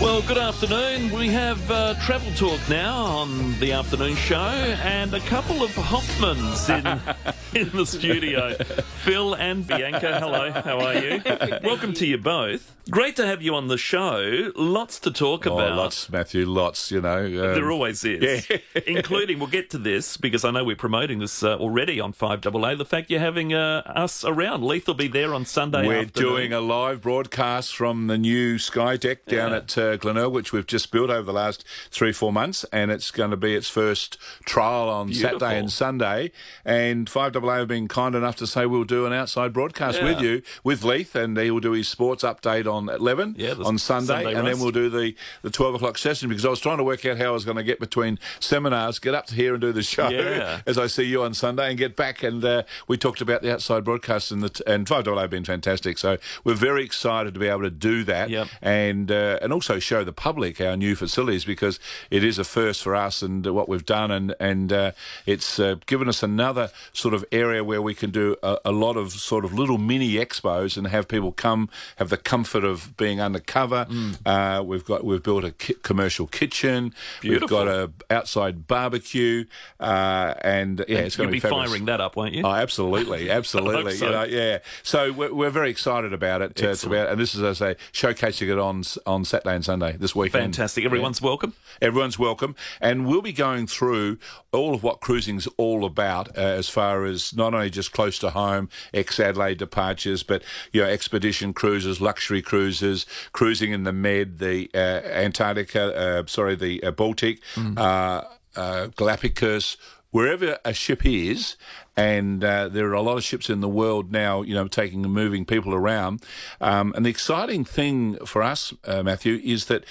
Well, 0.00 0.22
good 0.22 0.38
afternoon. 0.38 1.10
We 1.10 1.26
have 1.28 1.68
uh, 1.70 1.94
travel 2.04 2.30
talk 2.34 2.60
now 2.68 2.94
on 3.04 3.58
the 3.58 3.72
afternoon 3.72 4.14
show, 4.14 4.36
and 4.36 5.12
a 5.12 5.18
couple 5.20 5.62
of 5.64 5.70
Hoffmans 5.72 6.68
in 6.70 7.60
in 7.60 7.68
the 7.76 7.84
studio. 7.84 8.54
Phil 9.02 9.34
and 9.34 9.66
Bianca, 9.66 10.20
hello. 10.20 10.52
How 10.52 10.78
are 10.80 10.94
you? 10.94 11.20
Welcome 11.64 11.94
to 11.94 12.06
you 12.06 12.16
both. 12.16 12.76
Great 12.90 13.16
to 13.16 13.26
have 13.26 13.42
you 13.42 13.54
on 13.54 13.68
the 13.68 13.76
show. 13.76 14.50
Lots 14.56 14.98
to 15.00 15.10
talk 15.10 15.46
Oh, 15.46 15.58
about. 15.58 15.76
lots, 15.76 16.08
Matthew, 16.08 16.46
lots, 16.46 16.90
you 16.90 17.02
know. 17.02 17.26
um, 17.26 17.32
There 17.34 17.70
always 17.70 18.02
is. 18.02 18.48
Including, 18.86 19.38
we'll 19.40 19.48
get 19.48 19.68
to 19.70 19.78
this 19.78 20.16
because 20.16 20.42
I 20.42 20.50
know 20.52 20.64
we're 20.64 20.74
promoting 20.76 21.18
this 21.18 21.42
uh, 21.42 21.56
already 21.58 22.00
on 22.00 22.14
5AA. 22.14 22.78
The 22.78 22.86
fact 22.86 23.10
you're 23.10 23.20
having 23.20 23.52
uh, 23.52 23.82
us 23.84 24.24
around. 24.24 24.64
Leith 24.64 24.86
will 24.86 24.94
be 24.94 25.08
there 25.08 25.34
on 25.34 25.44
Sunday 25.44 25.86
We're 25.86 25.98
afternoon. 26.00 26.30
doing 26.30 26.52
a 26.54 26.60
live 26.60 27.02
broadcast 27.02 27.76
from 27.76 28.06
the 28.06 28.16
new 28.16 28.58
Sky 28.58 28.96
Deck 28.96 29.26
down 29.26 29.50
Yeah. 29.50 29.56
at 29.58 29.76
uh, 29.92 29.96
Glenelg, 29.96 30.32
which 30.32 30.52
we've 30.52 30.66
just 30.66 30.90
built 30.90 31.10
over 31.10 31.22
the 31.22 31.32
last 31.32 31.64
three, 31.90 32.12
four 32.12 32.32
months, 32.32 32.64
and 32.72 32.90
it's 32.90 33.10
going 33.10 33.30
to 33.30 33.36
be 33.36 33.54
its 33.54 33.68
first 33.68 34.18
trial 34.44 34.88
on 34.88 35.08
Beautiful. 35.08 35.38
Saturday 35.40 35.58
and 35.58 35.72
Sunday. 35.72 36.30
And 36.64 37.08
5AA 37.08 37.58
have 37.58 37.68
been 37.68 37.88
kind 37.88 38.14
enough 38.14 38.36
to 38.36 38.46
say 38.46 38.66
we'll 38.66 38.84
do 38.84 39.06
an 39.06 39.12
outside 39.12 39.52
broadcast 39.52 39.98
Yeah. 39.98 40.04
with 40.04 40.20
you, 40.20 40.42
with 40.64 40.84
Leith, 40.84 41.14
and 41.14 41.36
he'll 41.38 41.60
do 41.60 41.72
his 41.72 41.88
sports 41.88 42.22
update 42.24 42.66
on 42.72 42.88
11 42.88 43.34
Yeah, 43.38 43.54
on 43.64 43.78
Sunday, 43.78 44.24
Sunday 44.24 44.34
and 44.34 44.46
then 44.46 44.58
we'll 44.60 44.70
do 44.70 44.88
the, 44.90 45.14
the 45.42 45.50
12 45.50 45.76
o'clock 45.76 45.98
session 45.98 46.28
because 46.28 46.44
I 46.44 46.48
was 46.50 46.60
trying 46.60 46.78
to 46.78 46.84
work 46.84 47.04
out 47.06 47.18
how 47.18 47.26
I 47.26 47.30
was 47.30 47.44
going 47.44 47.56
to 47.56 47.62
get 47.64 47.80
between 47.80 48.18
seminars, 48.40 48.98
get 48.98 49.14
up 49.14 49.26
to 49.26 49.34
here 49.34 49.54
and 49.54 49.60
do 49.60 49.72
the 49.72 49.82
show 49.82 50.08
Yeah. 50.08 50.60
as 50.66 50.78
I 50.78 50.86
see 50.86 51.04
you 51.04 51.22
on 51.22 51.34
Sunday 51.34 51.68
and 51.70 51.78
get 51.78 51.96
back. 51.96 52.22
And 52.22 52.44
uh, 52.44 52.62
we 52.86 52.96
talked 52.96 53.20
about 53.20 53.42
the 53.42 53.52
outside 53.52 53.84
broadcast 53.84 54.30
and 54.30 54.42
the 54.42 54.48
t- 54.50 54.64
and 54.66 54.88
five 54.88 55.04
dollar 55.04 55.22
have 55.22 55.30
been 55.30 55.44
fantastic. 55.44 55.98
So 55.98 56.18
we're 56.44 56.54
very 56.54 56.84
excited 56.84 57.34
to 57.34 57.40
be 57.40 57.46
able 57.48 57.62
to 57.62 57.70
do 57.70 58.04
that 58.04 58.30
Yep. 58.30 58.48
and 58.62 59.10
uh, 59.10 59.38
and 59.42 59.52
also 59.52 59.77
show 59.80 60.04
the 60.04 60.12
public 60.12 60.60
our 60.60 60.76
new 60.76 60.94
facilities 60.94 61.44
because 61.44 61.80
it 62.10 62.22
is 62.22 62.38
a 62.38 62.44
first 62.44 62.82
for 62.82 62.94
us 62.94 63.22
and 63.22 63.46
what 63.46 63.68
we've 63.68 63.86
done 63.86 64.10
and 64.10 64.34
and 64.38 64.72
uh, 64.72 64.92
it's 65.26 65.58
uh, 65.58 65.76
given 65.86 66.08
us 66.08 66.22
another 66.22 66.70
sort 66.92 67.14
of 67.14 67.24
area 67.32 67.64
where 67.64 67.80
we 67.80 67.94
can 67.94 68.10
do 68.10 68.36
a, 68.42 68.58
a 68.66 68.72
lot 68.72 68.96
of 68.96 69.12
sort 69.12 69.44
of 69.44 69.52
little 69.52 69.78
mini 69.78 70.14
expos 70.14 70.76
and 70.76 70.88
have 70.88 71.08
people 71.08 71.32
come 71.32 71.68
have 71.96 72.10
the 72.10 72.16
comfort 72.16 72.64
of 72.64 72.96
being 72.96 73.20
undercover. 73.20 73.86
Mm. 73.88 74.18
Uh, 74.26 74.62
we've 74.62 74.84
got 74.84 75.04
we've 75.04 75.22
built 75.22 75.44
a 75.44 75.52
ki- 75.52 75.76
commercial 75.82 76.26
kitchen. 76.26 76.94
Beautiful. 77.20 77.58
We've 77.58 77.66
got 77.66 77.68
a 77.68 77.90
outside 78.10 78.66
barbecue 78.66 79.44
uh, 79.80 80.34
and 80.42 80.84
yeah, 80.88 80.98
it's 80.98 81.16
going 81.16 81.28
to 81.28 81.32
be 81.32 81.38
be 81.40 81.48
firing 81.48 81.84
that 81.86 82.00
up, 82.00 82.16
won't 82.16 82.34
you? 82.34 82.42
Oh, 82.44 82.52
absolutely, 82.52 83.30
absolutely. 83.38 83.96
so. 83.96 84.06
You 84.06 84.12
know, 84.12 84.24
yeah. 84.24 84.58
So 84.82 85.12
we're, 85.12 85.32
we're 85.32 85.50
very 85.50 85.70
excited 85.70 86.12
about 86.12 86.42
it. 86.42 86.62
Uh, 86.62 86.74
about, 86.86 87.08
and 87.08 87.20
this 87.20 87.34
is, 87.34 87.42
as 87.42 87.62
I 87.62 87.74
say, 87.74 87.80
showcasing 87.92 88.50
it 88.50 88.58
on 88.58 88.82
on 89.06 89.24
Saturday 89.24 89.54
and 89.54 89.64
Sunday 89.68 89.98
this 89.98 90.16
weekend. 90.16 90.44
Fantastic. 90.56 90.86
Everyone's 90.86 91.20
welcome. 91.20 91.52
Everyone's 91.82 92.18
welcome, 92.18 92.56
and 92.80 93.06
we'll 93.06 93.20
be 93.20 93.34
going 93.34 93.66
through 93.66 94.16
all 94.50 94.72
of 94.74 94.82
what 94.82 95.00
cruising's 95.00 95.46
all 95.58 95.84
about, 95.84 96.38
uh, 96.38 96.40
as 96.40 96.70
far 96.70 97.04
as 97.04 97.36
not 97.36 97.52
only 97.52 97.68
just 97.68 97.92
close 97.92 98.18
to 98.20 98.30
home, 98.30 98.70
ex 98.94 99.20
Adelaide 99.20 99.58
departures, 99.58 100.22
but 100.22 100.42
you 100.72 100.80
know, 100.80 100.88
expedition 100.88 101.52
cruises, 101.52 102.00
luxury 102.00 102.40
cruises, 102.40 103.04
cruising 103.32 103.72
in 103.72 103.84
the 103.84 103.92
Med, 103.92 104.38
the 104.38 104.70
uh, 104.74 104.78
Antarctica, 105.04 105.94
uh, 105.94 106.22
sorry, 106.26 106.54
the 106.54 106.82
uh, 106.82 106.90
Baltic, 106.90 107.42
uh, 107.76 108.22
uh, 108.56 108.86
Galapagos. 108.96 109.76
Wherever 110.10 110.58
a 110.64 110.72
ship 110.72 111.04
is, 111.04 111.56
and 111.98 112.44
uh, 112.44 112.68
there 112.68 112.86
are 112.86 112.94
a 112.94 113.02
lot 113.02 113.16
of 113.16 113.24
ships 113.24 113.50
in 113.50 113.60
the 113.60 113.68
world 113.68 114.12
now, 114.12 114.42
you 114.42 114.54
know, 114.54 114.68
taking 114.68 115.04
and 115.04 115.12
moving 115.12 115.44
people 115.44 115.74
around. 115.74 116.22
Um, 116.60 116.92
and 116.94 117.04
the 117.04 117.10
exciting 117.10 117.64
thing 117.64 118.24
for 118.24 118.40
us, 118.40 118.72
uh, 118.84 119.02
Matthew, 119.02 119.40
is 119.42 119.64
that 119.64 119.84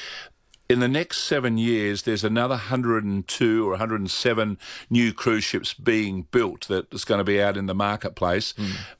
in 0.69 0.79
the 0.81 0.87
next 0.87 1.19
seven 1.21 1.57
years, 1.57 2.01
there's 2.01 2.23
another 2.25 2.55
102 2.55 3.65
or 3.65 3.69
107 3.71 4.57
new 4.89 5.13
cruise 5.13 5.43
ships 5.45 5.73
being 5.73 6.23
built 6.31 6.67
that 6.67 6.93
is 6.93 7.05
going 7.05 7.19
to 7.19 7.23
be 7.23 7.41
out 7.41 7.55
in 7.55 7.67
the 7.67 7.73
marketplace, 7.73 8.53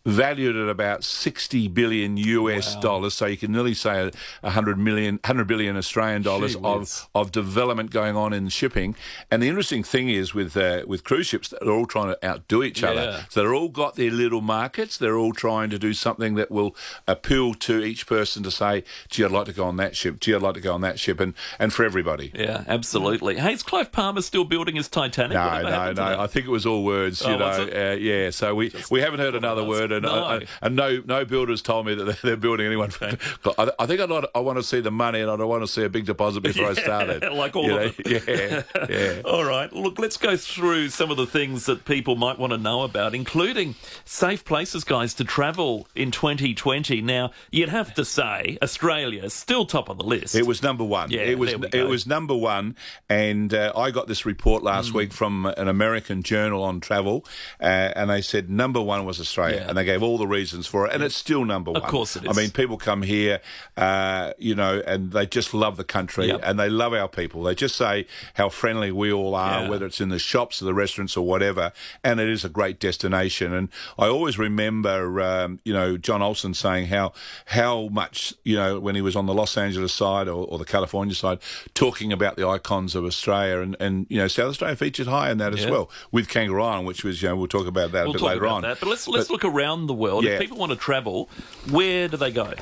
valued 0.06 0.56
at 0.56 0.69
about 0.69 1.03
60 1.03 1.68
billion 1.68 2.16
US 2.18 2.75
dollars. 2.78 3.14
So 3.16 3.25
you 3.25 3.38
can 3.38 3.52
nearly 3.52 3.74
say 3.74 4.00
a 4.08 4.12
100 4.42 4.78
million, 4.78 5.16
100 5.24 5.46
billion 5.47 5.75
Australian 5.75 6.22
dollars 6.22 6.56
Gee 6.56 6.62
of, 6.64 7.09
of 7.14 7.31
development 7.31 7.92
going 7.92 8.16
on 8.16 8.31
in 8.34 8.47
shipping. 8.50 8.96
And 9.30 9.44
the 9.44 9.50
interesting 9.50 9.84
thing 9.84 10.09
is 10.09 10.34
with 10.34 10.56
uh, 10.56 10.84
with 10.88 11.03
cruise 11.03 11.28
ships, 11.28 11.50
they're 11.50 11.69
all 11.69 11.86
trying 11.86 12.08
to 12.16 12.25
outdo 12.25 12.63
each 12.63 12.81
Yeah. 12.81 12.90
other. 12.92 13.25
So 13.30 13.42
they're 13.42 13.53
all 13.53 13.69
got 13.69 13.96
their 13.96 14.12
little 14.12 14.42
markets. 14.42 14.97
They're 14.97 15.18
all 15.18 15.34
trying 15.34 15.69
to 15.72 15.80
do 15.80 15.94
something 15.94 16.36
that 16.36 16.50
will 16.50 16.75
appeal 17.08 17.53
to 17.56 17.84
each 17.84 18.08
person 18.08 18.42
to 18.44 18.52
say, 18.52 18.84
gee, 19.09 19.25
I'd 19.25 19.31
like 19.31 19.46
to 19.47 19.53
go 19.53 19.66
on 19.66 19.75
that 19.78 19.96
ship. 19.96 20.19
Gee, 20.22 20.34
I'd 20.34 20.42
like 20.42 20.53
to 20.56 20.62
go 20.62 20.74
on 20.74 20.81
that 20.81 21.00
ship. 21.00 21.19
And, 21.19 21.34
and 21.59 21.73
for 21.73 21.84
everybody. 21.84 22.31
Yeah, 22.34 22.63
absolutely. 22.68 23.38
Hey, 23.38 23.53
is 23.53 23.63
Clive 23.63 23.91
Palmer 23.91 24.22
still 24.22 24.44
building 24.45 24.75
his 24.75 24.88
Titanic? 24.88 25.34
No, 25.34 25.62
no, 25.62 25.91
no. 25.94 26.19
I 26.19 26.28
think 26.28 26.45
it 26.45 26.50
was 26.51 26.66
all 26.66 26.84
words, 26.84 27.22
Oh, 27.23 27.31
you 27.31 27.38
know. 27.38 27.45
Uh, 27.91 27.95
yeah, 27.95 28.29
so 28.29 28.53
we, 28.56 28.72
we 28.91 29.01
haven't 29.01 29.19
heard 29.19 29.35
another 29.35 29.63
word, 29.63 29.91
and, 29.91 30.03
No. 30.03 30.12
uh, 30.13 30.40
and 30.62 30.75
no 30.75 31.01
no 31.06 31.25
builders 31.25 31.62
told 31.62 31.85
me 31.85 31.95
that 31.95 32.22
they're- 32.22 32.38
building 32.38 32.66
anyone. 32.68 32.90
For, 32.91 33.07
I, 33.57 33.72
I 33.79 33.85
think 33.88 34.00
I'd 34.00 34.09
like, 34.09 34.25
I 34.35 34.40
want 34.40 34.57
to 34.59 34.63
see 34.63 34.79
the 34.79 34.91
money, 34.91 35.22
and 35.22 35.29
I 35.31 35.35
don't 35.35 35.47
want 35.50 35.63
to 35.63 35.68
see 35.68 35.84
a 35.84 35.90
big 35.90 36.06
deposit 36.06 36.41
before 36.41 36.68
I 36.68 36.73
started. 36.88 37.23
like 37.34 37.56
all 37.56 37.66
you 37.66 37.78
of 37.78 37.97
know? 38.00 38.19
Yeah, 38.28 38.63
yeah. 38.89 39.22
All 39.25 39.44
right. 39.44 39.72
Look, 39.74 39.97
let's 40.00 40.18
go 40.18 40.38
through 40.38 40.89
some 40.89 41.09
of 41.12 41.18
the 41.18 41.25
things 41.25 41.66
that 41.66 41.85
people 41.85 42.16
might 42.16 42.38
want 42.39 42.51
to 42.53 42.57
know 42.57 42.84
about, 42.84 43.16
including 43.16 43.75
safe 44.06 44.45
places, 44.45 44.84
guys, 44.84 45.13
to 45.16 45.24
travel 45.24 45.88
in 45.95 46.12
2020. 46.12 47.01
Now, 47.01 47.31
you'd 47.51 47.69
have 47.69 47.94
to 47.95 48.06
say 48.06 48.57
Australia 48.62 49.24
is 49.24 49.34
still 49.34 49.66
top 49.66 49.89
of 49.89 49.97
the 49.97 50.03
list. 50.03 50.35
It 50.35 50.45
was 50.45 50.62
number 50.62 50.84
one. 50.84 51.12
Yeah, 51.12 51.22
it 51.22 51.39
was 51.39 51.47
go. 51.56 51.68
it 51.74 51.88
was 51.88 52.06
number 52.08 52.35
one, 52.35 52.75
and 53.09 53.53
uh, 53.53 53.72
I 53.75 53.91
got 53.91 54.08
this 54.08 54.25
report 54.25 54.63
last 54.63 54.91
Mm. 54.91 54.96
week 54.96 55.13
from 55.13 55.46
an 55.46 55.68
American 55.68 56.24
journal 56.24 56.63
on 56.63 56.80
travel, 56.80 57.25
uh, 57.62 57.63
and 57.96 58.09
they 58.09 58.22
said 58.22 58.50
number 58.50 58.81
one 58.81 59.06
was 59.06 59.19
Australia, 59.19 59.57
Yeah. 59.62 59.69
and 59.69 59.78
they 59.78 59.86
gave 59.86 60.02
all 60.03 60.18
the 60.18 60.28
reasons 60.28 60.68
for 60.68 60.88
it, 60.88 60.94
and 60.94 61.03
it's 61.03 61.16
still 61.16 61.46
number 61.46 61.72
one. 61.72 61.81
Of 61.81 61.88
course 61.90 62.16
it 62.16 62.28
I 62.28 62.34
mean, 62.34 62.52
people 62.52 62.78
come 62.78 63.02
here, 63.02 63.40
uh, 63.75 64.34
you 64.38 64.56
know, 64.56 64.81
and 64.86 65.12
they 65.12 65.25
just 65.25 65.53
love 65.53 65.78
the 65.78 65.84
country, 65.84 66.28
Yep. 66.28 66.41
and 66.44 66.59
they 66.59 66.69
love 66.69 66.94
our 66.94 67.07
people. 67.07 67.44
They 67.44 67.56
just 67.56 67.75
say 67.75 68.06
how 68.36 68.50
friendly 68.50 68.91
we 68.91 69.12
all 69.12 69.36
are, 69.36 69.63
Yeah. 69.63 69.69
whether 69.69 69.86
it's 69.86 70.02
in 70.02 70.09
the 70.09 70.19
shops 70.19 70.62
or 70.62 70.66
the 70.66 70.74
restaurants 70.74 71.16
or 71.18 71.25
whatever, 71.25 71.72
and 72.03 72.19
it 72.19 72.30
is 72.30 72.44
a 72.46 72.50
great 72.50 72.80
destination. 72.80 73.53
And 73.53 73.69
I 73.97 74.07
always 74.07 74.38
remember, 74.38 75.22
um, 75.22 75.59
you 75.63 75.74
know, 75.74 75.97
John 75.97 76.22
Olson 76.22 76.53
saying 76.53 76.88
how 76.88 77.13
how 77.47 77.88
much, 77.91 78.34
you 78.44 78.56
know, 78.56 78.80
when 78.80 78.96
he 78.96 79.02
was 79.02 79.16
on 79.16 79.25
the 79.25 79.34
Los 79.34 79.57
Angeles 79.57 79.94
side 79.94 80.28
or, 80.28 80.46
or 80.47 80.57
the 80.57 80.66
California 80.66 81.16
side, 81.16 81.37
talking 81.74 82.12
about 82.14 82.36
the 82.36 82.48
icons 82.48 82.96
of 82.96 83.06
Australia, 83.06 83.59
and, 83.62 83.75
and 83.80 84.06
you 84.09 84.18
know, 84.18 84.28
South 84.28 84.50
Australia 84.50 84.75
featured 84.75 85.08
high 85.08 85.31
in 85.31 85.38
that 85.40 85.53
as 85.53 85.64
Yeah. 85.64 85.72
well 85.72 85.90
with 86.12 86.28
Kangaroo 86.30 86.62
Island, 86.64 86.88
which 86.88 87.03
was, 87.03 87.22
you 87.22 87.30
know, 87.30 87.36
we'll 87.36 87.48
talk 87.48 87.68
about 87.68 87.92
that 87.92 88.06
we'll 88.06 88.16
a 88.16 88.20
bit 88.20 88.24
later 88.24 88.48
on. 88.48 88.62
that. 88.64 88.80
But 88.80 88.90
let's 88.90 89.08
let's 89.08 89.30
look 89.30 89.46
around 89.46 89.88
the 89.88 89.94
world. 89.94 90.24
Yeah. 90.24 90.31
If 90.31 90.42
people 90.42 90.58
want 90.58 90.72
to 90.72 90.78
travel, 90.78 91.30
where 91.70 92.08
do 92.08 92.18
they 92.18 92.31
go? 92.31 92.53